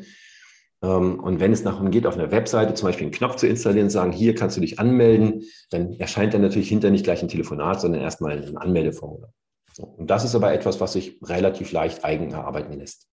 Ähm, 0.82 1.18
und 1.20 1.40
wenn 1.40 1.52
es 1.52 1.62
darum 1.62 1.90
geht, 1.90 2.06
auf 2.06 2.14
einer 2.14 2.30
Webseite 2.30 2.74
zum 2.74 2.88
Beispiel 2.88 3.06
einen 3.06 3.14
Knopf 3.14 3.36
zu 3.36 3.46
installieren 3.46 3.86
und 3.86 3.90
sagen, 3.90 4.12
hier 4.12 4.34
kannst 4.34 4.56
du 4.56 4.60
dich 4.60 4.78
anmelden, 4.78 5.42
dann 5.70 5.94
erscheint 5.94 6.34
dann 6.34 6.42
natürlich 6.42 6.68
hinter 6.68 6.90
nicht 6.90 7.04
gleich 7.04 7.22
ein 7.22 7.28
Telefonat, 7.28 7.80
sondern 7.80 8.02
erstmal 8.02 8.42
ein 8.42 8.56
Anmeldeformular. 8.56 9.32
So. 9.72 9.84
Und 9.84 10.10
das 10.10 10.24
ist 10.24 10.34
aber 10.34 10.52
etwas, 10.52 10.80
was 10.80 10.92
sich 10.92 11.18
relativ 11.22 11.72
leicht 11.72 12.04
eigen 12.04 12.32
erarbeiten 12.32 12.74
lässt. 12.74 13.06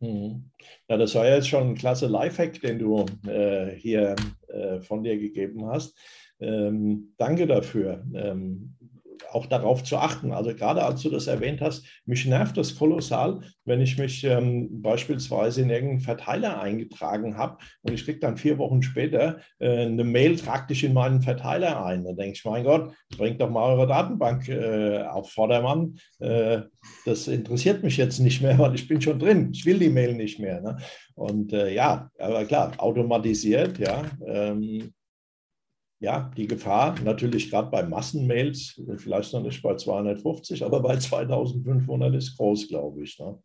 Mhm. 0.00 0.50
Ja, 0.88 0.96
das 0.96 1.14
war 1.14 1.26
jetzt 1.26 1.48
schon 1.48 1.70
ein 1.70 1.74
klasse 1.74 2.06
Lifehack, 2.06 2.60
den 2.60 2.78
du 2.78 3.04
äh, 3.26 3.70
hier 3.74 4.14
äh, 4.48 4.80
von 4.80 5.02
dir 5.02 5.18
gegeben 5.18 5.66
hast. 5.66 5.96
Ähm, 6.40 7.14
danke 7.16 7.46
dafür. 7.46 8.04
Ähm, 8.14 8.76
auch 9.32 9.46
darauf 9.46 9.84
zu 9.84 9.96
achten. 9.96 10.32
Also 10.32 10.54
gerade 10.54 10.82
als 10.84 11.02
du 11.02 11.10
das 11.10 11.26
erwähnt 11.26 11.60
hast, 11.60 11.84
mich 12.06 12.26
nervt 12.26 12.56
das 12.56 12.76
kolossal, 12.76 13.40
wenn 13.64 13.80
ich 13.80 13.98
mich 13.98 14.24
ähm, 14.24 14.82
beispielsweise 14.82 15.62
in 15.62 15.70
irgendeinen 15.70 16.00
Verteiler 16.00 16.60
eingetragen 16.60 17.36
habe 17.36 17.58
und 17.82 17.92
ich 17.92 18.04
kriege 18.04 18.18
dann 18.18 18.36
vier 18.36 18.58
Wochen 18.58 18.82
später 18.82 19.38
äh, 19.58 19.86
eine 19.86 20.04
Mail, 20.04 20.36
trag 20.36 20.68
dich 20.68 20.84
in 20.84 20.92
meinen 20.92 21.22
Verteiler 21.22 21.84
ein. 21.84 22.04
Da 22.04 22.12
denke 22.12 22.32
ich, 22.34 22.44
mein 22.44 22.64
Gott, 22.64 22.92
bringt 23.16 23.40
doch 23.40 23.50
mal 23.50 23.72
eure 23.72 23.86
Datenbank 23.86 24.48
äh, 24.48 25.02
auf 25.02 25.30
Vordermann. 25.30 25.98
Äh, 26.18 26.62
das 27.04 27.28
interessiert 27.28 27.82
mich 27.82 27.96
jetzt 27.96 28.18
nicht 28.18 28.42
mehr, 28.42 28.58
weil 28.58 28.74
ich 28.74 28.88
bin 28.88 29.00
schon 29.00 29.18
drin. 29.18 29.50
Ich 29.52 29.64
will 29.66 29.78
die 29.78 29.90
Mail 29.90 30.14
nicht 30.14 30.38
mehr. 30.38 30.60
Ne? 30.60 30.76
Und 31.14 31.52
äh, 31.52 31.72
ja, 31.72 32.10
aber 32.18 32.44
klar, 32.44 32.72
automatisiert, 32.78 33.78
ja. 33.78 34.04
Ähm, 34.26 34.92
ja, 36.00 36.30
die 36.36 36.46
Gefahr 36.46 36.94
natürlich 37.02 37.50
gerade 37.50 37.70
bei 37.70 37.82
Massenmails, 37.82 38.80
vielleicht 38.96 39.32
noch 39.32 39.42
nicht 39.42 39.62
bei 39.62 39.74
250, 39.74 40.64
aber 40.64 40.80
bei 40.80 40.96
2500 40.96 42.14
ist 42.14 42.36
groß, 42.36 42.68
glaube 42.68 43.02
ich. 43.02 43.18
Ne? 43.18 43.38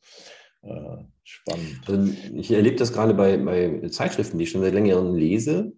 Äh, 0.61 1.03
spannend. 1.23 1.81
Also 1.87 2.13
ich 2.35 2.51
erlebe 2.51 2.75
das 2.75 2.93
gerade 2.93 3.13
bei, 3.13 3.37
bei 3.37 3.87
Zeitschriften, 3.89 4.37
die 4.37 4.43
ich 4.43 4.51
schon 4.51 4.61
seit 4.61 4.73
längerem 4.73 5.15
lese. 5.15 5.73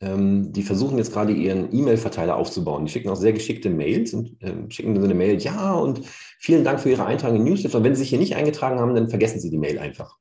Ähm, 0.00 0.52
die 0.52 0.62
versuchen 0.62 0.98
jetzt 0.98 1.12
gerade 1.12 1.32
ihren 1.32 1.72
E-Mail-Verteiler 1.72 2.36
aufzubauen. 2.36 2.84
Die 2.84 2.92
schicken 2.92 3.08
auch 3.08 3.16
sehr 3.16 3.32
geschickte 3.32 3.70
Mails 3.70 4.12
und 4.12 4.36
ähm, 4.40 4.70
schicken 4.70 4.94
dann 4.94 5.02
so 5.02 5.08
eine 5.08 5.14
Mail, 5.14 5.40
ja, 5.40 5.74
und 5.74 6.02
vielen 6.38 6.64
Dank 6.64 6.80
für 6.80 6.90
Ihre 6.90 7.06
Eintragung 7.06 7.38
in 7.38 7.44
Newsletter. 7.44 7.78
Und 7.78 7.84
wenn 7.84 7.94
Sie 7.94 8.00
sich 8.00 8.10
hier 8.10 8.18
nicht 8.18 8.36
eingetragen 8.36 8.78
haben, 8.78 8.94
dann 8.94 9.08
vergessen 9.08 9.40
Sie 9.40 9.50
die 9.50 9.58
Mail 9.58 9.78
einfach. 9.78 10.18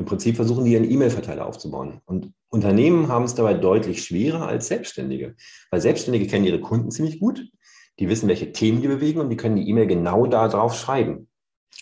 Im 0.00 0.06
Prinzip 0.06 0.36
versuchen 0.36 0.64
die 0.64 0.72
ihren 0.72 0.90
E-Mail-Verteiler 0.90 1.44
aufzubauen. 1.44 2.00
Und 2.06 2.32
Unternehmen 2.48 3.08
haben 3.08 3.26
es 3.26 3.34
dabei 3.34 3.52
deutlich 3.52 4.02
schwerer 4.02 4.46
als 4.46 4.66
Selbstständige, 4.66 5.36
weil 5.70 5.82
Selbstständige 5.82 6.26
kennen 6.26 6.46
ihre 6.46 6.58
Kunden 6.58 6.90
ziemlich 6.90 7.20
gut. 7.20 7.46
Die 7.98 8.08
wissen, 8.08 8.26
welche 8.26 8.50
Themen 8.50 8.80
die 8.80 8.88
bewegen 8.88 9.20
und 9.20 9.28
die 9.28 9.36
können 9.36 9.56
die 9.56 9.68
E-Mail 9.68 9.86
genau 9.86 10.26
da 10.26 10.48
drauf 10.48 10.74
schreiben. 10.74 11.28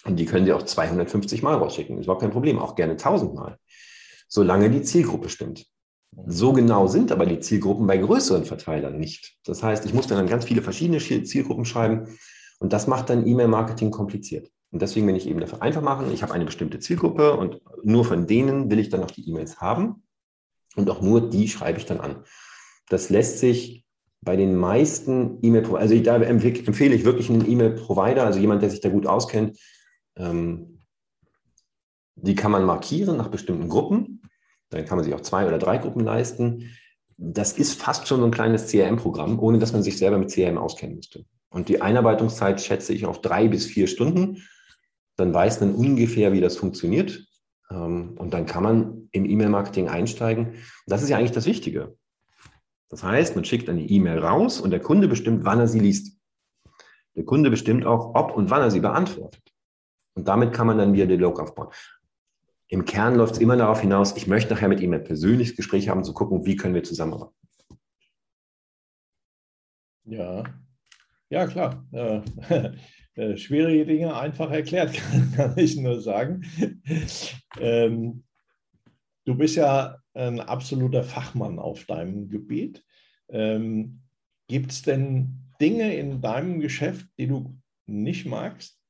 Und 0.05 0.17
die 0.17 0.25
können 0.25 0.47
sie 0.47 0.53
auch 0.53 0.65
250 0.65 1.45
Mal 1.45 1.55
rausschicken. 1.55 1.97
Ist 1.97 2.07
überhaupt 2.07 2.23
kein 2.23 2.33
Problem, 2.33 2.59
auch 2.59 2.75
gerne 2.75 2.95
1000 2.95 3.37
Mal, 3.37 3.57
solange 4.27 4.69
die 4.69 4.83
Zielgruppe 4.83 5.29
stimmt. 5.29 5.67
So 6.27 6.53
genau 6.53 6.89
sind 6.89 7.13
aber 7.13 7.25
die 7.25 7.39
Zielgruppen 7.39 7.87
bei 7.87 7.99
größeren 7.99 8.45
Verteilern 8.45 8.99
nicht. 8.99 9.37
Das 9.45 9.63
heißt, 9.63 9.87
ich 9.87 9.95
muss 9.95 10.09
dann 10.09 10.27
ganz 10.27 10.45
viele 10.45 10.63
verschiedene 10.63 10.99
Zielgruppen 10.99 11.65
schreiben 11.65 12.19
und 12.59 12.73
das 12.73 12.89
macht 12.89 13.11
dann 13.11 13.29
E-Mail-Marketing 13.29 13.93
kompliziert. 13.93 14.51
Und 14.71 14.83
deswegen 14.83 15.07
bin 15.07 15.17
ich 15.17 15.27
eben 15.27 15.41
dafür 15.41 15.63
einfach 15.63 15.83
machen, 15.83 16.13
ich 16.13 16.23
habe 16.23 16.35
eine 16.35 16.45
bestimmte 16.45 16.79
Zielgruppe 16.79 17.35
und 17.37 17.61
nur 17.85 18.05
von 18.05 18.27
denen 18.27 18.71
will 18.71 18.79
ich 18.79 18.91
dann 18.91 19.01
noch 19.01 19.11
die 19.11 19.29
E-Mails 19.29 19.61
haben. 19.61 20.03
Und 20.77 20.91
auch 20.91 21.01
nur 21.01 21.29
die 21.29 21.49
schreibe 21.49 21.79
ich 21.79 21.87
dann 21.87 22.01
an. 22.01 22.25
Das 22.89 23.11
lässt 23.11 23.39
sich 23.39 23.85
bei 24.21 24.37
den 24.37 24.57
meisten 24.57 25.39
E-Mail-Provider, 25.43 25.81
also 25.81 25.99
da 26.01 26.17
empfehle 26.17 26.95
ich 26.95 27.05
wirklich 27.05 27.31
einen 27.31 27.51
E-Mail-Provider, 27.51 28.25
also 28.25 28.39
jemand, 28.39 28.63
der 28.63 28.71
sich 28.71 28.81
da 28.81 28.89
gut 28.89 29.07
auskennt. 29.07 29.59
Ähm, 30.17 30.83
die 32.17 32.35
kann 32.35 32.51
man 32.51 32.65
markieren 32.65 33.17
nach 33.17 33.29
bestimmten 33.29 33.69
Gruppen. 33.69 34.23
Dann 34.71 34.85
kann 34.85 34.99
man 34.99 35.05
sich 35.05 35.15
auch 35.15 35.21
zwei 35.21 35.47
oder 35.47 35.59
drei 35.59 35.79
Gruppen 35.79 36.05
leisten. 36.05 36.71
Das 37.17 37.53
ist 37.53 37.81
fast 37.81 38.07
schon 38.07 38.21
so 38.21 38.27
ein 38.27 38.33
kleines 38.33 38.67
CRM-Programm, 38.67 39.39
ohne 39.39 39.59
dass 39.59 39.73
man 39.73 39.83
sich 39.83 39.97
selber 39.99 40.19
mit 40.19 40.31
CRM 40.31 40.59
auskennen 40.59 40.97
müsste. 40.97 41.25
Und 41.49 41.69
die 41.69 41.81
Einarbeitungszeit 41.81 42.61
schätze 42.61 42.93
ich 42.93 43.07
auf 43.07 43.21
drei 43.21 43.49
bis 43.49 43.67
vier 43.67 43.87
Stunden. 43.87 44.43
Dann 45.19 45.35
weiß 45.35 45.61
man 45.61 45.75
ungefähr, 45.75 46.33
wie 46.33 46.41
das 46.41 46.57
funktioniert. 46.57 47.27
Ähm, 47.71 48.17
und 48.19 48.33
dann 48.33 48.47
kann 48.47 48.63
man 48.63 49.09
im 49.11 49.27
E-Mail-Marketing 49.27 49.89
einsteigen. 49.89 50.55
Das 50.87 51.03
ist 51.03 51.09
ja 51.09 51.19
eigentlich 51.19 51.33
das 51.33 51.47
Wichtige. 51.47 51.97
Das 52.89 53.03
heißt, 53.03 53.35
man 53.35 53.45
schickt 53.45 53.69
eine 53.69 53.83
E-Mail 53.83 54.21
raus 54.21 54.61
und 54.61 54.71
der 54.71 54.81
Kunde 54.81 55.09
bestimmt, 55.09 55.45
wann 55.45 55.59
er 55.59 55.69
sie 55.69 55.81
liest. 55.81 56.17
Der 57.17 57.25
Kunde 57.25 57.51
bestimmt 57.51 57.85
auch, 57.85 58.15
ob 58.15 58.35
und 58.35 58.49
wann 58.49 58.63
er 58.63 58.71
sie 58.71 58.81
beantwortet. 58.81 59.43
Und 60.15 60.29
damit 60.29 60.53
kann 60.53 60.69
man 60.69 60.79
dann 60.79 60.93
wieder 60.93 61.07
Dialog 61.07 61.41
aufbauen. 61.41 61.69
Im 62.69 62.85
Kern 62.85 63.17
läuft 63.17 63.35
es 63.35 63.41
immer 63.41 63.57
darauf 63.57 63.81
hinaus, 63.81 64.17
ich 64.17 64.27
möchte 64.27 64.55
nachher 64.55 64.69
mit 64.69 64.81
ihm 64.81 64.93
ein 64.93 65.03
persönliches 65.03 65.57
Gespräch 65.57 65.89
haben, 65.89 66.05
zu 66.05 66.15
gucken, 66.15 66.47
wie 66.47 66.57
können 66.57 66.75
wir 66.75 66.85
zusammenarbeiten. 66.85 67.35
Ja, 70.05 70.45
ja 71.29 71.47
klar. 71.47 71.85
Äh, 73.19 73.37
schwierige 73.37 73.85
Dinge 73.85 74.17
einfach 74.17 74.49
erklärt, 74.53 74.95
kann, 74.95 75.33
kann 75.37 75.59
ich 75.59 75.77
nur 75.77 76.01
sagen. 76.01 76.45
Ähm, 77.59 78.23
du 79.25 79.35
bist 79.35 79.57
ja 79.57 79.99
ein 80.15 80.39
absoluter 80.39 81.03
Fachmann 81.03 81.59
auf 81.59 81.85
deinem 81.87 82.29
Gebiet. 82.29 82.85
Ähm, 83.29 84.03
Gibt 84.47 84.71
es 84.71 84.83
denn 84.83 85.53
Dinge 85.61 85.97
in 85.97 86.21
deinem 86.21 86.61
Geschäft, 86.61 87.09
die 87.19 87.27
du 87.27 87.61
nicht 87.87 88.25
magst? 88.25 88.81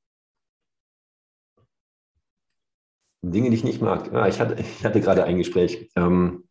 Dinge, 3.22 3.48
die 3.48 3.56
ich 3.56 3.64
nicht 3.64 3.80
mag. 3.80 4.12
Ja, 4.12 4.28
ich, 4.28 4.40
hatte, 4.40 4.60
ich 4.60 4.84
hatte 4.84 5.00
gerade 5.00 5.24
ein 5.24 5.38
Gespräch. 5.38 5.90
Ähm, 5.96 6.46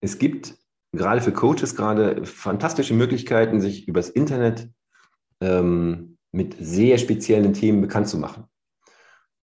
es 0.00 0.18
gibt 0.18 0.58
gerade 0.90 1.20
für 1.20 1.32
Coaches 1.32 1.76
gerade 1.76 2.26
fantastische 2.26 2.94
Möglichkeiten, 2.94 3.60
sich 3.60 3.86
übers 3.86 4.10
Internet 4.10 4.68
ähm, 5.40 6.18
mit 6.32 6.56
sehr 6.60 6.98
speziellen 6.98 7.52
Themen 7.52 7.80
bekannt 7.80 8.08
zu 8.08 8.18
machen. 8.18 8.44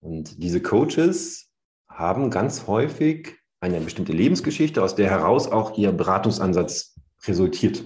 Und 0.01 0.43
diese 0.43 0.61
Coaches 0.61 1.51
haben 1.89 2.31
ganz 2.31 2.67
häufig 2.67 3.37
eine 3.61 3.81
bestimmte 3.81 4.13
Lebensgeschichte, 4.13 4.83
aus 4.83 4.97
der 4.97 5.11
heraus 5.11 5.51
auch 5.51 5.79
ihr 5.79 5.93
Beratungsansatz 5.93 6.97
resultiert. 7.27 7.85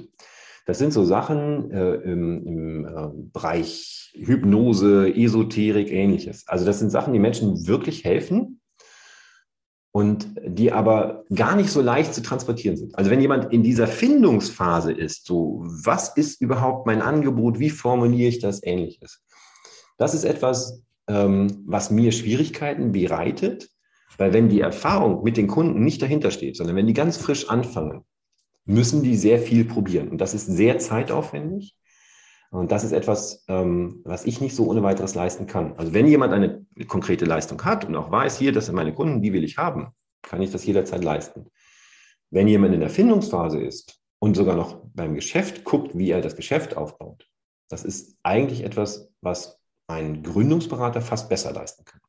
Das 0.64 0.78
sind 0.78 0.92
so 0.92 1.04
Sachen 1.04 1.70
äh, 1.70 1.94
im, 1.96 2.46
im 2.46 2.84
äh, 2.86 3.08
Bereich 3.32 4.12
Hypnose, 4.16 5.14
Esoterik, 5.14 5.92
ähnliches. 5.92 6.48
Also 6.48 6.64
das 6.64 6.78
sind 6.78 6.90
Sachen, 6.90 7.12
die 7.12 7.18
Menschen 7.18 7.66
wirklich 7.66 8.04
helfen, 8.04 8.60
und 9.96 10.28
die 10.46 10.72
aber 10.72 11.24
gar 11.34 11.56
nicht 11.56 11.70
so 11.70 11.80
leicht 11.80 12.12
zu 12.12 12.20
transportieren 12.20 12.76
sind. 12.76 12.98
Also 12.98 13.10
wenn 13.10 13.22
jemand 13.22 13.50
in 13.50 13.62
dieser 13.62 13.86
Findungsphase 13.86 14.92
ist, 14.92 15.24
so 15.24 15.62
was 15.64 16.14
ist 16.18 16.38
überhaupt 16.42 16.86
mein 16.86 17.00
Angebot, 17.00 17.58
wie 17.58 17.70
formuliere 17.70 18.28
ich 18.28 18.38
das, 18.38 18.62
ähnliches. 18.62 19.24
Das 19.96 20.12
ist 20.12 20.24
etwas, 20.24 20.82
ähm, 21.08 21.64
was 21.64 21.90
mir 21.90 22.12
Schwierigkeiten 22.12 22.92
bereitet, 22.92 23.70
weil 24.18 24.34
wenn 24.34 24.50
die 24.50 24.60
Erfahrung 24.60 25.24
mit 25.24 25.38
den 25.38 25.46
Kunden 25.46 25.82
nicht 25.82 26.02
dahinter 26.02 26.30
steht, 26.30 26.58
sondern 26.58 26.76
wenn 26.76 26.86
die 26.86 26.92
ganz 26.92 27.16
frisch 27.16 27.48
anfangen, 27.48 28.02
müssen 28.66 29.02
die 29.02 29.16
sehr 29.16 29.38
viel 29.38 29.64
probieren. 29.64 30.10
Und 30.10 30.20
das 30.20 30.34
ist 30.34 30.44
sehr 30.44 30.78
zeitaufwendig. 30.78 31.74
Und 32.50 32.70
das 32.70 32.84
ist 32.84 32.92
etwas, 32.92 33.44
ähm, 33.48 34.02
was 34.04 34.26
ich 34.26 34.42
nicht 34.42 34.56
so 34.56 34.66
ohne 34.66 34.82
weiteres 34.82 35.14
leisten 35.14 35.46
kann. 35.46 35.72
Also 35.78 35.94
wenn 35.94 36.06
jemand 36.06 36.34
eine 36.34 36.65
konkrete 36.84 37.24
Leistung 37.24 37.64
hat 37.64 37.84
und 37.86 37.96
auch 37.96 38.10
weiß, 38.10 38.38
hier, 38.38 38.52
das 38.52 38.66
sind 38.66 38.74
meine 38.74 38.92
Kunden, 38.92 39.22
die 39.22 39.32
will 39.32 39.44
ich 39.44 39.56
haben, 39.56 39.88
kann 40.22 40.42
ich 40.42 40.50
das 40.50 40.66
jederzeit 40.66 41.02
leisten. 41.02 41.46
Wenn 42.30 42.48
jemand 42.48 42.74
in 42.74 42.80
der 42.80 42.90
Findungsphase 42.90 43.60
ist 43.60 44.00
und 44.18 44.36
sogar 44.36 44.56
noch 44.56 44.82
beim 44.94 45.14
Geschäft 45.14 45.64
guckt, 45.64 45.96
wie 45.96 46.10
er 46.10 46.20
das 46.20 46.36
Geschäft 46.36 46.76
aufbaut, 46.76 47.28
das 47.68 47.84
ist 47.84 48.18
eigentlich 48.22 48.62
etwas, 48.62 49.10
was 49.20 49.60
ein 49.88 50.22
Gründungsberater 50.22 51.00
fast 51.00 51.28
besser 51.28 51.52
leisten 51.52 51.84
kann. 51.84 52.00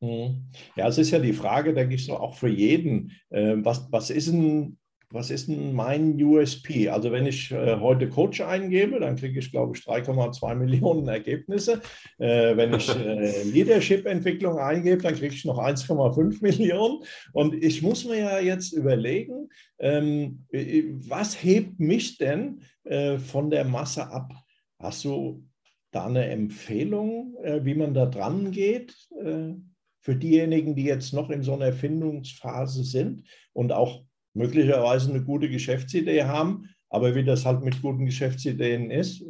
Mhm. 0.00 0.48
Ja, 0.74 0.88
es 0.88 0.98
ist 0.98 1.10
ja 1.10 1.18
die 1.18 1.32
Frage, 1.32 1.72
denke 1.72 1.94
ich, 1.94 2.04
so 2.04 2.16
auch 2.16 2.34
für 2.34 2.48
jeden, 2.48 3.12
äh, 3.30 3.54
was, 3.56 3.90
was 3.90 4.10
ist 4.10 4.28
ein 4.28 4.78
was 5.10 5.30
ist 5.30 5.48
denn 5.48 5.72
mein 5.72 6.20
USP? 6.22 6.88
Also 6.88 7.12
wenn 7.12 7.26
ich 7.26 7.52
äh, 7.52 7.76
heute 7.78 8.08
Coach 8.08 8.40
eingebe, 8.40 8.98
dann 8.98 9.16
kriege 9.16 9.38
ich, 9.38 9.50
glaube 9.52 9.76
ich, 9.76 9.84
3,2 9.84 10.54
Millionen 10.56 11.06
Ergebnisse. 11.06 11.80
Äh, 12.18 12.56
wenn 12.56 12.74
ich 12.74 12.88
äh, 12.88 13.42
Leadership-Entwicklung 13.52 14.58
eingebe, 14.58 15.02
dann 15.02 15.14
kriege 15.14 15.34
ich 15.34 15.44
noch 15.44 15.58
1,5 15.58 16.42
Millionen. 16.42 17.04
Und 17.32 17.54
ich 17.54 17.82
muss 17.82 18.04
mir 18.04 18.18
ja 18.18 18.40
jetzt 18.40 18.72
überlegen, 18.72 19.48
ähm, 19.78 20.44
was 20.50 21.40
hebt 21.42 21.78
mich 21.78 22.18
denn 22.18 22.62
äh, 22.84 23.18
von 23.18 23.50
der 23.50 23.64
Masse 23.64 24.10
ab? 24.10 24.32
Hast 24.80 25.04
du 25.04 25.44
da 25.92 26.06
eine 26.06 26.26
Empfehlung, 26.26 27.36
äh, 27.42 27.64
wie 27.64 27.74
man 27.74 27.94
da 27.94 28.06
dran 28.06 28.50
geht? 28.50 28.94
Äh, 29.22 29.54
für 30.00 30.14
diejenigen, 30.14 30.76
die 30.76 30.84
jetzt 30.84 31.12
noch 31.12 31.30
in 31.30 31.42
so 31.42 31.54
einer 31.54 31.66
Erfindungsphase 31.66 32.84
sind 32.84 33.24
und 33.52 33.72
auch 33.72 34.05
möglicherweise 34.36 35.10
eine 35.10 35.22
gute 35.22 35.48
Geschäftsidee 35.48 36.24
haben, 36.24 36.68
aber 36.88 37.14
wie 37.14 37.24
das 37.24 37.44
halt 37.44 37.62
mit 37.62 37.82
guten 37.82 38.06
Geschäftsideen 38.06 38.90
ist, 38.90 39.24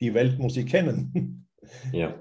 die 0.00 0.14
Welt 0.14 0.38
muss 0.38 0.54
sie 0.54 0.64
kennen. 0.64 1.36
Ja. 1.92 2.18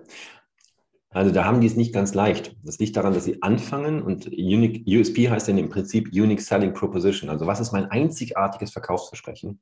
Also 1.11 1.31
da 1.31 1.45
haben 1.45 1.61
die 1.61 1.65
es 1.65 1.77
nicht 1.77 1.93
ganz 1.93 2.13
leicht. 2.13 2.55
Das 2.61 2.77
liegt 2.77 2.95
daran, 2.97 3.13
dass 3.13 3.23
sie 3.23 3.41
anfangen 3.41 4.01
und 4.03 4.27
Unique, 4.27 4.85
USP 4.85 5.29
heißt 5.29 5.47
dann 5.47 5.57
im 5.57 5.69
Prinzip 5.69 6.09
Unique 6.09 6.41
Selling 6.41 6.73
Proposition. 6.73 7.29
Also 7.29 7.47
was 7.47 7.61
ist 7.61 7.71
mein 7.71 7.85
einzigartiges 7.85 8.71
Verkaufsversprechen? 8.71 9.59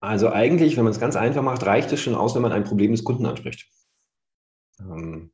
Also 0.00 0.28
eigentlich, 0.30 0.76
wenn 0.76 0.84
man 0.84 0.92
es 0.92 1.00
ganz 1.00 1.16
einfach 1.16 1.42
macht, 1.42 1.64
reicht 1.64 1.90
es 1.90 2.00
schon 2.00 2.14
aus, 2.14 2.34
wenn 2.34 2.42
man 2.42 2.52
ein 2.52 2.64
Problem 2.64 2.92
des 2.92 3.02
Kunden 3.02 3.26
anspricht. 3.26 3.66
Ähm, 4.78 5.32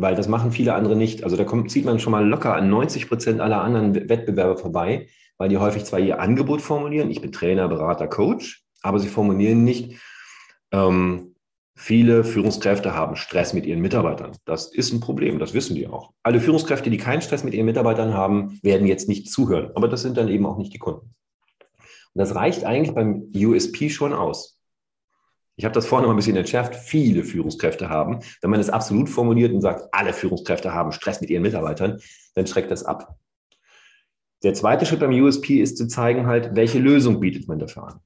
weil 0.00 0.14
das 0.14 0.28
machen 0.28 0.52
viele 0.52 0.74
andere 0.74 0.96
nicht. 0.96 1.24
Also 1.24 1.36
da 1.36 1.44
kommt, 1.44 1.70
sieht 1.70 1.84
man 1.84 2.00
schon 2.00 2.12
mal 2.12 2.26
locker 2.26 2.54
an 2.54 2.70
90 2.70 3.08
Prozent 3.08 3.40
aller 3.40 3.60
anderen 3.60 3.94
Wettbewerber 4.08 4.56
vorbei, 4.56 5.08
weil 5.38 5.48
die 5.48 5.58
häufig 5.58 5.84
zwar 5.84 6.00
ihr 6.00 6.20
Angebot 6.20 6.62
formulieren, 6.62 7.10
ich 7.10 7.20
bin 7.20 7.32
Trainer, 7.32 7.68
Berater, 7.68 8.08
Coach, 8.08 8.64
aber 8.82 8.98
sie 8.98 9.08
formulieren 9.08 9.64
nicht, 9.64 10.00
ähm, 10.72 11.34
viele 11.76 12.24
Führungskräfte 12.24 12.94
haben 12.94 13.16
Stress 13.16 13.52
mit 13.52 13.66
ihren 13.66 13.80
Mitarbeitern. 13.80 14.32
Das 14.44 14.72
ist 14.72 14.92
ein 14.92 15.00
Problem, 15.00 15.38
das 15.38 15.54
wissen 15.54 15.74
die 15.74 15.88
auch. 15.88 16.12
Alle 16.22 16.40
Führungskräfte, 16.40 16.90
die 16.90 16.98
keinen 16.98 17.22
Stress 17.22 17.44
mit 17.44 17.54
ihren 17.54 17.66
Mitarbeitern 17.66 18.14
haben, 18.14 18.58
werden 18.62 18.86
jetzt 18.86 19.08
nicht 19.08 19.30
zuhören, 19.30 19.70
aber 19.74 19.88
das 19.88 20.02
sind 20.02 20.16
dann 20.16 20.28
eben 20.28 20.46
auch 20.46 20.58
nicht 20.58 20.72
die 20.72 20.78
Kunden. 20.78 21.14
Und 22.14 22.18
das 22.18 22.34
reicht 22.34 22.64
eigentlich 22.64 22.94
beim 22.94 23.30
USP 23.34 23.88
schon 23.90 24.12
aus. 24.12 24.61
Ich 25.56 25.64
habe 25.64 25.74
das 25.74 25.86
vorhin 25.86 26.06
noch 26.06 26.14
ein 26.14 26.16
bisschen 26.16 26.36
entschärft, 26.36 26.74
viele 26.74 27.24
Führungskräfte 27.24 27.88
haben. 27.88 28.20
Wenn 28.40 28.50
man 28.50 28.60
es 28.60 28.70
absolut 28.70 29.08
formuliert 29.08 29.52
und 29.52 29.60
sagt, 29.60 29.92
alle 29.92 30.12
Führungskräfte 30.12 30.72
haben 30.72 30.92
Stress 30.92 31.20
mit 31.20 31.30
ihren 31.30 31.42
Mitarbeitern, 31.42 32.00
dann 32.34 32.46
schreckt 32.46 32.70
das 32.70 32.84
ab. 32.84 33.16
Der 34.42 34.54
zweite 34.54 34.86
Schritt 34.86 35.00
beim 35.00 35.12
USP 35.12 35.60
ist 35.60 35.76
zu 35.76 35.86
zeigen 35.86 36.26
halt, 36.26 36.56
welche 36.56 36.78
Lösung 36.78 37.20
bietet 37.20 37.48
man 37.48 37.58
dafür 37.58 37.84
an. 37.84 38.00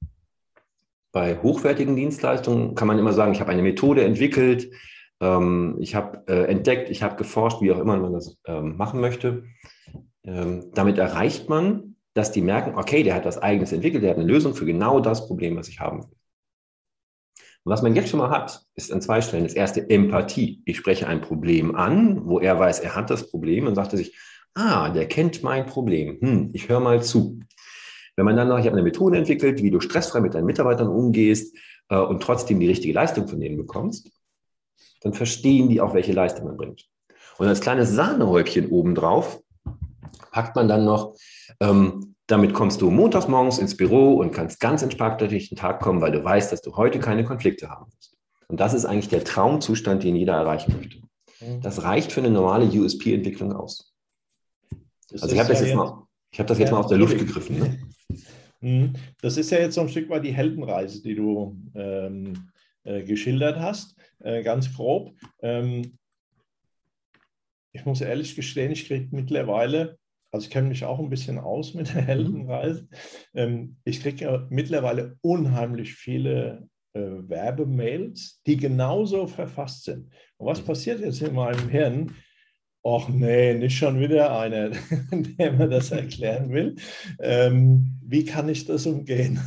Bei 1.11 1.41
hochwertigen 1.41 1.95
Dienstleistungen 1.95 2.75
kann 2.75 2.87
man 2.87 2.99
immer 2.99 3.13
sagen, 3.13 3.31
ich 3.31 3.39
habe 3.39 3.51
eine 3.51 3.63
Methode 3.63 4.03
entwickelt, 4.03 4.69
ähm, 5.19 5.77
ich 5.79 5.95
habe 5.95 6.23
äh, 6.27 6.43
entdeckt, 6.43 6.89
ich 6.89 7.01
habe 7.01 7.15
geforscht, 7.15 7.61
wie 7.61 7.71
auch 7.71 7.79
immer 7.79 7.97
man 7.97 8.13
das 8.13 8.37
ähm, 8.45 8.77
machen 8.77 8.99
möchte. 8.99 9.45
Ähm, 10.23 10.71
damit 10.75 10.97
erreicht 10.97 11.49
man, 11.49 11.95
dass 12.13 12.31
die 12.31 12.41
merken, 12.41 12.75
okay, 12.75 13.03
der 13.03 13.15
hat 13.15 13.25
was 13.25 13.41
eigenes 13.41 13.71
entwickelt, 13.71 14.03
der 14.03 14.11
hat 14.11 14.17
eine 14.17 14.27
Lösung 14.27 14.53
für 14.53 14.65
genau 14.65 14.99
das 14.99 15.27
Problem, 15.27 15.55
was 15.55 15.69
ich 15.69 15.79
haben 15.79 16.03
will. 16.03 16.16
Und 17.67 17.73
was 17.73 17.81
man 17.81 17.95
jetzt 17.95 18.07
schon 18.07 18.19
mal 18.19 18.29
hat, 18.29 18.61
ist 18.75 18.93
an 18.93 19.01
zwei 19.01 19.19
Stellen. 19.19 19.43
Das 19.43 19.53
erste 19.53 19.89
Empathie. 19.89 20.61
Ich 20.63 20.77
spreche 20.77 21.05
ein 21.05 21.19
Problem 21.19 21.75
an, 21.75 22.25
wo 22.25 22.39
er 22.39 22.57
weiß, 22.57 22.79
er 22.79 22.95
hat 22.95 23.09
das 23.09 23.29
Problem 23.29 23.67
und 23.67 23.75
sagte 23.75 23.97
sich, 23.97 24.17
ah, 24.53 24.89
der 24.89 25.05
kennt 25.05 25.43
mein 25.43 25.65
Problem. 25.65 26.17
Hm, 26.21 26.51
ich 26.53 26.69
höre 26.69 26.79
mal 26.79 27.03
zu. 27.03 27.41
Wenn 28.15 28.23
man 28.23 28.37
dann 28.37 28.47
noch, 28.47 28.57
ich 28.57 28.67
habe 28.67 28.77
eine 28.77 28.83
Methode 28.83 29.17
entwickelt, 29.17 29.61
wie 29.61 29.69
du 29.69 29.81
stressfrei 29.81 30.21
mit 30.21 30.33
deinen 30.33 30.45
Mitarbeitern 30.45 30.87
umgehst 30.87 31.57
äh, 31.89 31.97
und 31.97 32.23
trotzdem 32.23 32.61
die 32.61 32.69
richtige 32.69 32.93
Leistung 32.93 33.27
von 33.27 33.41
denen 33.41 33.57
bekommst, 33.57 34.13
dann 35.01 35.13
verstehen 35.13 35.67
die 35.67 35.81
auch, 35.81 35.93
welche 35.93 36.13
Leistung 36.13 36.45
man 36.45 36.55
bringt. 36.55 36.85
Und 37.37 37.47
als 37.47 37.59
kleines 37.59 37.89
Sahnehäubchen 37.89 38.69
obendrauf 38.69 39.41
packt 40.31 40.55
man 40.55 40.69
dann 40.69 40.85
noch, 40.85 41.17
ähm, 41.59 42.15
damit 42.27 42.53
kommst 42.53 42.81
du 42.81 42.91
montags 42.91 43.27
morgens 43.27 43.57
ins 43.57 43.75
Büro 43.75 44.15
und 44.15 44.31
kannst 44.31 44.59
ganz 44.59 44.83
entspannt 44.83 45.21
durch 45.21 45.49
den 45.49 45.57
Tag 45.57 45.79
kommen, 45.79 46.01
weil 46.01 46.11
du 46.11 46.23
weißt, 46.23 46.51
dass 46.51 46.61
du 46.61 46.75
heute 46.75 46.99
keine 46.99 47.23
Konflikte 47.23 47.69
haben 47.69 47.85
wirst. 47.91 48.17
Und 48.47 48.59
das 48.59 48.73
ist 48.73 48.85
eigentlich 48.85 49.09
der 49.09 49.23
Traumzustand, 49.23 50.03
den 50.03 50.15
jeder 50.15 50.33
erreichen 50.33 50.75
möchte. 50.75 50.99
Mhm. 51.39 51.61
Das 51.61 51.83
reicht 51.83 52.11
für 52.11 52.19
eine 52.19 52.29
normale 52.29 52.65
USP-Entwicklung 52.65 53.53
aus. 53.53 53.93
Das 55.09 55.23
also 55.23 55.33
ich 55.33 55.39
habe 55.39 55.49
das, 55.49 55.61
jetzt 55.61 55.75
mal, 55.75 56.03
ich 56.31 56.39
hab 56.39 56.47
das 56.47 56.59
jetzt 56.59 56.69
ja, 56.69 56.75
mal 56.75 56.81
aus 56.81 56.89
der 56.89 56.97
Luft 56.97 57.17
gegriffen. 57.17 57.59
Ne? 57.59 57.79
Mhm. 58.59 58.93
Das 59.21 59.37
ist 59.37 59.51
ja 59.51 59.59
jetzt 59.59 59.75
so 59.75 59.81
ein 59.81 59.89
Stück 59.89 60.09
weit 60.09 60.25
die 60.25 60.33
Heldenreise, 60.33 61.03
die 61.03 61.13
du 61.13 61.55
ähm, 61.75 62.49
äh, 62.85 63.03
geschildert 63.03 63.59
hast, 63.59 63.95
äh, 64.17 64.41
ganz 64.41 64.73
grob. 64.73 65.13
Ähm, 65.43 65.99
ich 67.71 67.85
muss 67.85 68.01
ehrlich 68.01 68.35
gestehen, 68.35 68.71
ich 68.71 68.87
kriege 68.87 69.09
mittlerweile 69.11 69.99
also 70.31 70.45
ich 70.45 70.51
kenne 70.51 70.69
mich 70.69 70.83
auch 70.83 70.99
ein 70.99 71.09
bisschen 71.09 71.39
aus 71.39 71.73
mit 71.73 71.93
der 71.93 72.01
mhm. 72.01 72.05
Heldenreise. 72.05 72.87
Ähm, 73.33 73.77
ich 73.83 74.01
kriege 74.01 74.25
ja 74.25 74.47
mittlerweile 74.49 75.17
unheimlich 75.21 75.93
viele 75.93 76.67
äh, 76.93 76.99
Werbemails, 76.99 78.41
die 78.45 78.57
genauso 78.57 79.27
verfasst 79.27 79.85
sind. 79.85 80.09
Und 80.37 80.47
was 80.47 80.61
mhm. 80.61 80.65
passiert 80.65 80.99
jetzt 80.99 81.21
in 81.21 81.35
meinem 81.35 81.69
Hirn? 81.69 82.15
Ach 82.83 83.09
nee, 83.09 83.53
nicht 83.53 83.77
schon 83.77 83.99
wieder 83.99 84.37
einer, 84.37 84.69
der 85.11 85.53
mir 85.53 85.67
das 85.67 85.91
erklären 85.91 86.51
will. 86.51 86.75
Ähm, 87.19 87.99
wie 88.01 88.23
kann 88.23 88.49
ich 88.49 88.65
das 88.65 88.85
umgehen? 88.85 89.41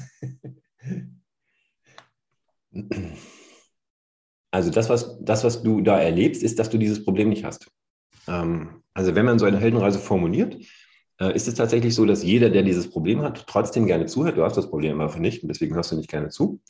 Also 4.51 4.71
das 4.71 4.89
was, 4.89 5.19
das, 5.23 5.45
was 5.45 5.63
du 5.63 5.81
da 5.81 6.01
erlebst, 6.01 6.43
ist, 6.43 6.59
dass 6.59 6.71
du 6.71 6.79
dieses 6.79 7.05
Problem 7.05 7.29
nicht 7.29 7.45
hast. 7.45 7.71
Ähm, 8.27 8.80
also 8.95 9.15
wenn 9.15 9.25
man 9.25 9.39
so 9.39 9.47
eine 9.47 9.59
Heldenreise 9.59 9.99
formuliert, 9.99 10.57
äh, 11.21 11.35
ist 11.35 11.49
es 11.49 11.55
tatsächlich 11.55 11.95
so, 11.95 12.05
dass 12.05 12.23
jeder, 12.23 12.51
der 12.51 12.63
dieses 12.63 12.91
Problem 12.91 13.23
hat, 13.23 13.47
trotzdem 13.47 13.87
gerne 13.87 14.07
zuhört. 14.07 14.37
Du 14.37 14.45
hast 14.45 14.57
das 14.57 14.71
Problem 14.71 15.01
einfach 15.01 15.19
nicht 15.19 15.43
und 15.43 15.49
deswegen 15.49 15.75
hörst 15.75 15.93
du 15.93 15.97
nicht 15.97 16.11
gerne 16.11 16.29
zu. 16.29 16.61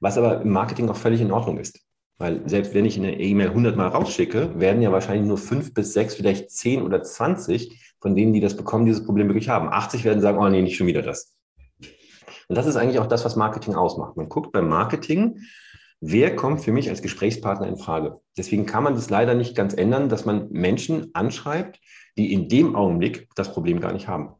Was 0.00 0.18
aber 0.18 0.42
im 0.42 0.50
Marketing 0.50 0.88
auch 0.88 0.96
völlig 0.96 1.20
in 1.20 1.32
Ordnung 1.32 1.58
ist. 1.58 1.80
Weil 2.18 2.46
selbst 2.48 2.74
wenn 2.74 2.84
ich 2.84 2.98
eine 2.98 3.18
E-Mail 3.18 3.48
100 3.48 3.76
Mal 3.76 3.88
rausschicke, 3.88 4.58
werden 4.60 4.82
ja 4.82 4.92
wahrscheinlich 4.92 5.26
nur 5.26 5.38
fünf 5.38 5.72
bis 5.72 5.94
sechs, 5.94 6.14
vielleicht 6.14 6.50
zehn 6.50 6.82
oder 6.82 7.02
20 7.02 7.94
von 8.00 8.14
denen, 8.14 8.32
die 8.32 8.40
das 8.40 8.56
bekommen, 8.56 8.84
dieses 8.84 9.04
Problem 9.04 9.28
wirklich 9.28 9.48
haben. 9.48 9.68
80 9.68 10.04
werden 10.04 10.20
sagen, 10.20 10.38
oh 10.38 10.48
nee, 10.48 10.60
nicht 10.60 10.76
schon 10.76 10.86
wieder 10.86 11.02
das. 11.02 11.34
Und 12.48 12.56
das 12.56 12.66
ist 12.66 12.76
eigentlich 12.76 12.98
auch 12.98 13.06
das, 13.06 13.24
was 13.24 13.36
Marketing 13.36 13.74
ausmacht. 13.74 14.16
Man 14.16 14.28
guckt 14.28 14.52
beim 14.52 14.68
Marketing, 14.68 15.38
wer 16.00 16.34
kommt 16.34 16.62
für 16.62 16.72
mich 16.72 16.88
als 16.88 17.02
Gesprächspartner 17.02 17.68
in 17.68 17.76
Frage? 17.76 18.20
Deswegen 18.36 18.66
kann 18.66 18.84
man 18.84 18.94
das 18.94 19.10
leider 19.10 19.34
nicht 19.34 19.54
ganz 19.54 19.74
ändern, 19.74 20.08
dass 20.08 20.24
man 20.24 20.50
Menschen 20.50 21.10
anschreibt, 21.14 21.80
die 22.16 22.32
in 22.32 22.48
dem 22.48 22.74
Augenblick 22.74 23.28
das 23.34 23.52
Problem 23.52 23.80
gar 23.80 23.92
nicht 23.92 24.08
haben. 24.08 24.34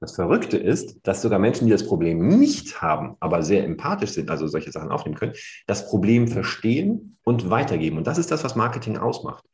Das 0.00 0.16
Verrückte 0.16 0.56
ist, 0.56 0.98
dass 1.04 1.22
sogar 1.22 1.38
Menschen, 1.38 1.66
die 1.66 1.70
das 1.70 1.86
Problem 1.86 2.26
nicht 2.26 2.82
haben, 2.82 3.16
aber 3.20 3.44
sehr 3.44 3.62
empathisch 3.62 4.10
sind, 4.10 4.30
also 4.30 4.48
solche 4.48 4.72
Sachen 4.72 4.90
aufnehmen 4.90 5.16
können, 5.16 5.34
das 5.68 5.88
Problem 5.88 6.26
verstehen 6.26 7.18
und 7.22 7.50
weitergeben. 7.50 7.98
Und 7.98 8.08
das 8.08 8.18
ist 8.18 8.32
das, 8.32 8.42
was 8.42 8.56
Marketing 8.56 8.96
ausmacht. 8.96 9.44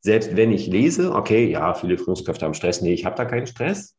Selbst 0.00 0.36
wenn 0.36 0.52
ich 0.52 0.66
lese, 0.68 1.14
okay, 1.14 1.50
ja, 1.50 1.74
viele 1.74 1.98
Führungskräfte 1.98 2.46
haben 2.46 2.54
Stress, 2.54 2.80
nee, 2.80 2.94
ich 2.94 3.04
habe 3.04 3.16
da 3.16 3.26
keinen 3.26 3.46
Stress, 3.46 3.94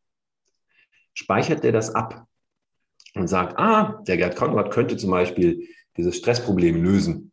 speichert 1.14 1.64
der 1.64 1.72
das 1.72 1.94
ab 1.94 2.26
und 3.14 3.28
sagt, 3.28 3.60
ah, 3.60 4.02
der 4.08 4.18
Gerd 4.18 4.36
Konrad 4.36 4.72
könnte 4.72 4.98
zum 4.98 5.12
Beispiel 5.12 5.68
dieses 5.98 6.18
Stressproblem 6.18 6.82
lösen. 6.82 7.32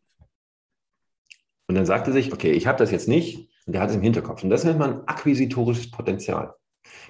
Und 1.68 1.74
dann 1.74 1.86
sagt 1.86 2.06
er 2.06 2.12
sich, 2.12 2.32
okay, 2.32 2.52
ich 2.52 2.66
habe 2.66 2.78
das 2.78 2.90
jetzt 2.90 3.08
nicht 3.08 3.48
und 3.66 3.72
der 3.72 3.82
hat 3.82 3.90
es 3.90 3.96
im 3.96 4.02
Hinterkopf. 4.02 4.42
Und 4.42 4.50
das 4.50 4.64
nennt 4.64 4.78
man 4.78 5.04
akquisitorisches 5.06 5.90
Potenzial. 5.90 6.54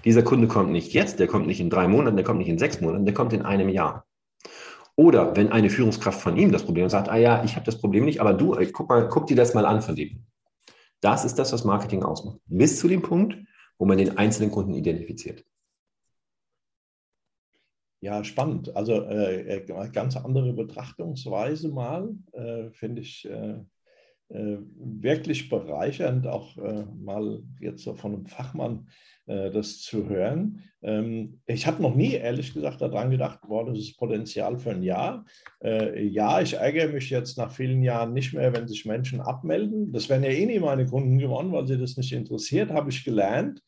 Dieser 0.04 0.22
Kunde 0.22 0.48
kommt 0.48 0.70
nicht 0.70 0.92
jetzt, 0.92 1.18
der 1.18 1.26
kommt 1.26 1.46
nicht 1.46 1.60
in 1.60 1.70
drei 1.70 1.88
Monaten, 1.88 2.16
der 2.16 2.24
kommt 2.24 2.38
nicht 2.38 2.48
in 2.48 2.58
sechs 2.58 2.80
Monaten, 2.80 3.04
der 3.04 3.14
kommt 3.14 3.32
in 3.32 3.42
einem 3.42 3.68
Jahr. 3.68 4.06
Oder 4.94 5.34
wenn 5.36 5.50
eine 5.50 5.70
Führungskraft 5.70 6.20
von 6.20 6.36
ihm 6.36 6.52
das 6.52 6.64
Problem 6.64 6.88
sagt, 6.88 7.08
ah 7.08 7.16
ja, 7.16 7.42
ich 7.44 7.56
habe 7.56 7.64
das 7.64 7.78
Problem 7.78 8.04
nicht, 8.04 8.20
aber 8.20 8.34
du, 8.34 8.54
ey, 8.54 8.70
guck, 8.70 8.88
mal, 8.88 9.08
guck 9.08 9.26
dir 9.26 9.36
das 9.36 9.54
mal 9.54 9.64
an 9.64 9.80
von 9.80 9.96
dem. 9.96 10.26
Das 11.00 11.24
ist 11.24 11.38
das, 11.38 11.52
was 11.52 11.64
Marketing 11.64 12.02
ausmacht. 12.02 12.38
Bis 12.46 12.78
zu 12.78 12.88
dem 12.88 13.02
Punkt, 13.02 13.36
wo 13.78 13.86
man 13.86 13.98
den 13.98 14.18
einzelnen 14.18 14.50
Kunden 14.50 14.74
identifiziert. 14.74 15.44
Ja, 18.02 18.24
spannend. 18.24 18.74
Also 18.74 19.00
äh, 19.04 19.58
äh, 19.58 19.88
ganz 19.92 20.16
andere 20.16 20.52
Betrachtungsweise 20.52 21.68
mal, 21.68 22.10
äh, 22.32 22.68
finde 22.72 23.00
ich 23.00 23.28
äh, 23.30 23.60
äh 24.28 24.58
wirklich 24.74 25.48
bereichernd, 25.48 26.26
auch 26.26 26.58
äh, 26.58 26.84
mal 27.00 27.44
jetzt 27.60 27.84
so 27.84 27.94
von 27.94 28.14
einem 28.14 28.26
Fachmann 28.26 28.88
das 29.24 29.80
zu 29.80 30.08
hören. 30.08 30.64
Ähm, 30.82 31.40
ich 31.46 31.68
habe 31.68 31.80
noch 31.80 31.94
nie, 31.94 32.14
ehrlich 32.14 32.52
gesagt, 32.52 32.82
daran 32.82 33.12
gedacht, 33.12 33.38
boah, 33.46 33.64
das 33.64 33.78
ist 33.78 33.96
Potenzial 33.96 34.58
für 34.58 34.72
ein 34.72 34.82
Jahr. 34.82 35.24
ja, 35.62 36.40
ich 36.40 36.54
ärgere 36.54 36.88
mich 36.88 37.08
jetzt 37.08 37.38
nach 37.38 37.52
vielen 37.52 37.84
Jahren 37.84 38.14
nicht 38.14 38.34
mehr, 38.34 38.52
wenn 38.52 38.66
sich 38.66 38.84
Menschen 38.84 39.20
abmelden. 39.20 39.92
Das 39.92 40.08
wären 40.08 40.24
ja 40.24 40.30
eh 40.30 40.44
nie 40.44 40.58
meine 40.58 40.86
Kunden 40.86 41.18
gewonnen, 41.18 41.52
weil 41.52 41.68
sie 41.68 41.78
das 41.78 41.96
nicht 41.96 42.12
interessiert, 42.12 42.72
habe 42.72 42.90
ich 42.90 43.04
gelernt. 43.04 43.62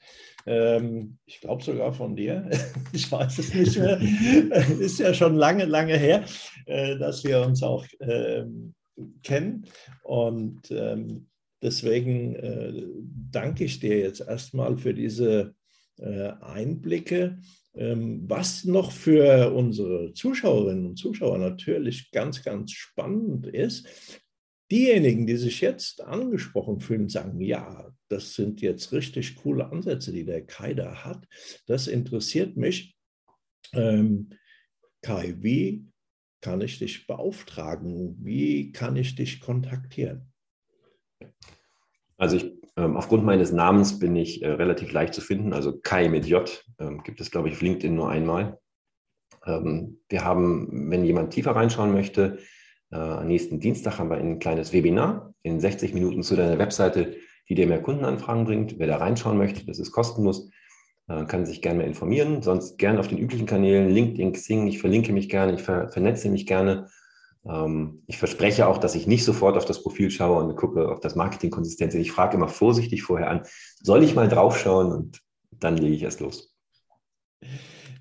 Ähm, 0.46 1.18
ich 1.26 1.40
glaube 1.40 1.62
sogar 1.62 1.92
von 1.92 2.16
dir. 2.16 2.48
ich 2.92 3.11
weiß 3.11 3.38
es 3.38 3.54
nicht 3.54 3.78
mehr. 3.78 4.00
Ist 4.80 4.98
ja 4.98 5.14
schon 5.14 5.37
lange, 5.37 5.64
lange 5.64 5.96
her, 5.96 6.24
äh, 6.66 6.96
dass 6.98 7.24
wir 7.24 7.40
uns 7.42 7.62
auch 7.62 7.87
ähm, 8.00 8.74
kennen. 9.22 9.66
Und 10.02 10.70
ähm, 10.70 11.28
deswegen 11.62 12.35
äh, 12.37 12.72
danke 13.30 13.64
ich 13.64 13.80
dir 13.80 13.98
jetzt 13.98 14.20
erstmal 14.20 14.76
für 14.76 14.94
diese 14.94 15.54
äh, 15.98 16.33
Einblicke. 16.40 17.38
Ähm, 17.76 18.22
was 18.28 18.64
noch 18.64 18.92
für 18.92 19.52
unsere 19.52 20.12
Zuschauerinnen 20.12 20.87
und 20.87 20.96
Zuschauer 20.96 21.38
natürlich 21.38 22.12
ganz, 22.12 22.44
ganz 22.44 22.70
spannend 22.70 23.46
ist, 23.46 23.88
diejenigen, 24.74 25.24
die 25.24 25.37
sich 25.37 25.60
jetzt 25.60 26.02
angesprochen 26.02 26.80
fühlen, 26.80 27.08
sagen, 27.08 27.40
ja, 27.40 27.92
das 28.08 28.34
sind 28.34 28.60
jetzt 28.60 28.92
richtig 28.92 29.37
coole 29.37 29.70
Ansätze, 29.70 30.12
die 30.12 30.24
der 30.24 30.44
Kai 30.44 30.74
da 30.74 31.04
hat. 31.04 31.28
Das 31.66 31.87
interessiert 31.87 32.56
mich. 32.56 32.96
Ähm, 33.72 34.30
Kai, 35.00 35.37
wie 35.38 35.87
kann 36.40 36.60
ich 36.60 36.80
dich 36.80 37.06
beauftragen? 37.06 38.16
Wie 38.20 38.72
kann 38.72 38.96
ich 38.96 39.14
dich 39.14 39.40
kontaktieren? 39.40 40.32
Also 42.16 42.37
ich, 42.37 42.52
ähm, 42.76 42.96
aufgrund 42.96 43.24
meines 43.24 43.52
Namens 43.52 44.00
bin 44.00 44.16
ich 44.16 44.42
äh, 44.42 44.48
relativ 44.48 44.90
leicht 44.90 45.14
zu 45.14 45.20
finden. 45.20 45.52
Also 45.52 45.78
Kai 45.78 46.08
mit 46.08 46.26
J 46.26 46.64
ähm, 46.80 47.02
gibt 47.04 47.20
es, 47.20 47.30
glaube 47.30 47.48
ich, 47.48 47.54
auf 47.54 47.62
LinkedIn 47.62 47.94
nur 47.94 48.10
einmal. 48.10 48.58
Ähm, 49.46 50.00
wir 50.08 50.24
haben, 50.24 50.90
wenn 50.90 51.04
jemand 51.04 51.32
tiefer 51.32 51.52
reinschauen 51.52 51.92
möchte, 51.92 52.40
Äh, 52.94 53.24
nächsten 53.24 53.59
Dienstag 53.59 53.98
haben 53.98 54.09
wir 54.09 54.18
ein 54.18 54.38
kleines 54.38 54.72
Webinar 54.72 55.35
in 55.42 55.59
60 55.59 55.94
Minuten 55.94 56.22
zu 56.22 56.37
deiner 56.37 56.59
Webseite, 56.59 57.16
die 57.48 57.57
dir 57.57 57.66
mehr 57.66 57.83
Kundenanfragen 57.83 58.44
bringt. 58.44 58.78
Wer 58.78 58.87
da 58.87 58.98
reinschauen 58.98 59.37
möchte, 59.37 59.66
das 59.66 59.80
ist 59.80 59.90
kostenlos, 59.90 60.48
äh, 61.09 61.24
kann 61.24 61.44
sich 61.44 61.61
gerne 61.61 61.78
mehr 61.78 61.88
informieren. 61.88 62.40
Sonst 62.42 62.78
gerne 62.78 63.00
auf 63.00 63.09
den 63.09 63.18
üblichen 63.18 63.46
Kanälen, 63.46 63.90
LinkedIn, 63.90 64.33
Xing. 64.33 64.68
Ich 64.68 64.78
verlinke 64.78 65.12
mich 65.12 65.28
gerne, 65.28 65.54
ich 65.54 65.62
ver 65.62 65.88
vernetze 65.88 66.28
mich 66.28 66.46
gerne. 66.46 66.88
Ähm, 67.44 68.04
ich 68.07 68.16
verspreche 68.16 68.68
auch, 68.68 68.78
dass 68.78 68.94
ich 68.94 69.09
nicht 69.09 69.24
sofort 69.24 69.57
auf 69.57 69.64
das 69.64 69.83
Profil 69.83 70.12
schaue 70.12 70.44
und 70.44 70.54
gucke, 70.54 70.88
ob 70.88 71.00
das 71.00 71.16
Marketing 71.16 71.50
konsistent 71.50 71.94
ist. 71.94 72.00
Ich 72.00 72.12
frage 72.12 72.37
immer 72.37 72.48
vorsichtig 72.48 73.02
vorher 73.02 73.28
an, 73.28 73.42
soll 73.83 74.04
ich 74.04 74.14
mal 74.14 74.28
draufschauen 74.28 74.92
und 74.92 75.20
dann 75.50 75.76
lege 75.76 75.96
ich 75.96 76.02
erst 76.04 76.20
los. 76.20 76.54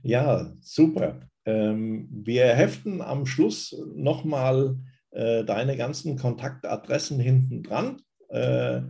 Ja, 0.04 0.54
super. 0.62 1.20
Ähm, 1.46 2.08
wir 2.12 2.46
heften 2.48 3.02
am 3.02 3.26
Schluss 3.26 3.76
nochmal 3.96 4.78
äh, 5.14 5.44
deine 5.44 5.78
ganzen 5.78 6.18
Kontaktadressen 6.18 7.20
hinten 7.20 7.62
dran, 7.62 8.02
äh, 8.30 8.82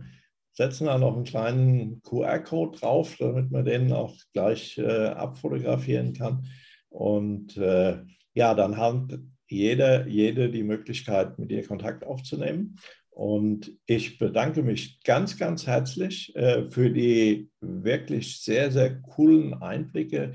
setzen 0.52 0.86
da 0.86 0.96
noch 0.96 1.16
einen 1.16 1.24
kleinen 1.24 2.02
QR-Code 2.02 2.78
drauf, 2.78 3.16
damit 3.18 3.50
man 3.50 3.64
den 3.64 3.92
auch 3.92 4.14
gleich 4.32 4.78
äh, 4.78 5.08
abfotografieren 5.08 6.14
kann. 6.14 6.46
Und 6.88 7.56
ja, 7.56 8.54
dann 8.54 8.76
hat 8.76 9.18
jeder, 9.48 10.06
jede 10.06 10.48
die 10.48 10.62
Möglichkeit, 10.62 11.40
mit 11.40 11.50
dir 11.50 11.66
Kontakt 11.66 12.04
aufzunehmen. 12.04 12.76
Und 13.10 13.72
ich 13.86 14.16
bedanke 14.16 14.62
mich 14.62 15.02
ganz, 15.02 15.36
ganz 15.36 15.66
herzlich 15.66 16.32
für 16.70 16.90
die 16.90 17.50
wirklich 17.60 18.40
sehr, 18.42 18.70
sehr 18.70 19.00
coolen 19.02 19.54
Einblicke 19.54 20.34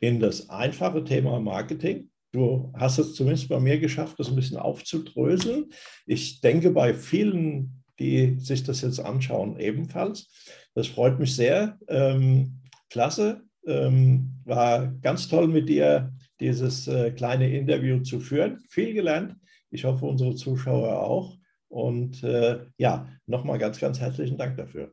in 0.00 0.20
das 0.20 0.48
einfache 0.50 1.04
Thema 1.04 1.40
Marketing. 1.40 2.10
Du 2.32 2.72
hast 2.74 2.98
es 2.98 3.14
zumindest 3.14 3.48
bei 3.48 3.60
mir 3.60 3.78
geschafft, 3.78 4.18
das 4.18 4.28
ein 4.28 4.36
bisschen 4.36 4.58
aufzudröseln. 4.58 5.70
Ich 6.06 6.40
denke 6.40 6.70
bei 6.70 6.92
vielen, 6.92 7.82
die 7.98 8.38
sich 8.38 8.62
das 8.62 8.82
jetzt 8.82 9.00
anschauen, 9.00 9.58
ebenfalls. 9.58 10.30
Das 10.74 10.86
freut 10.86 11.18
mich 11.18 11.34
sehr. 11.34 11.78
Ähm, 11.88 12.60
klasse. 12.90 13.42
Ähm, 13.66 14.34
war 14.44 14.88
ganz 15.00 15.28
toll 15.28 15.48
mit 15.48 15.68
dir 15.68 16.12
dieses 16.38 16.86
äh, 16.88 17.10
kleine 17.10 17.50
Interview 17.50 18.00
zu 18.00 18.20
führen. 18.20 18.60
Viel 18.68 18.92
gelernt. 18.92 19.36
Ich 19.70 19.84
hoffe, 19.84 20.04
unsere 20.04 20.34
Zuschauer 20.34 21.00
auch. 21.00 21.36
Und 21.68 22.22
äh, 22.22 22.60
ja, 22.78 23.08
nochmal 23.26 23.58
ganz, 23.58 23.80
ganz 23.80 23.98
herzlichen 23.98 24.38
Dank 24.38 24.56
dafür. 24.56 24.92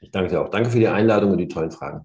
Ich 0.00 0.10
danke 0.10 0.30
dir 0.30 0.42
auch. 0.42 0.50
Danke 0.50 0.70
für 0.70 0.80
die 0.80 0.88
Einladung 0.88 1.30
und 1.30 1.38
die 1.38 1.48
tollen 1.48 1.70
Fragen. 1.70 2.04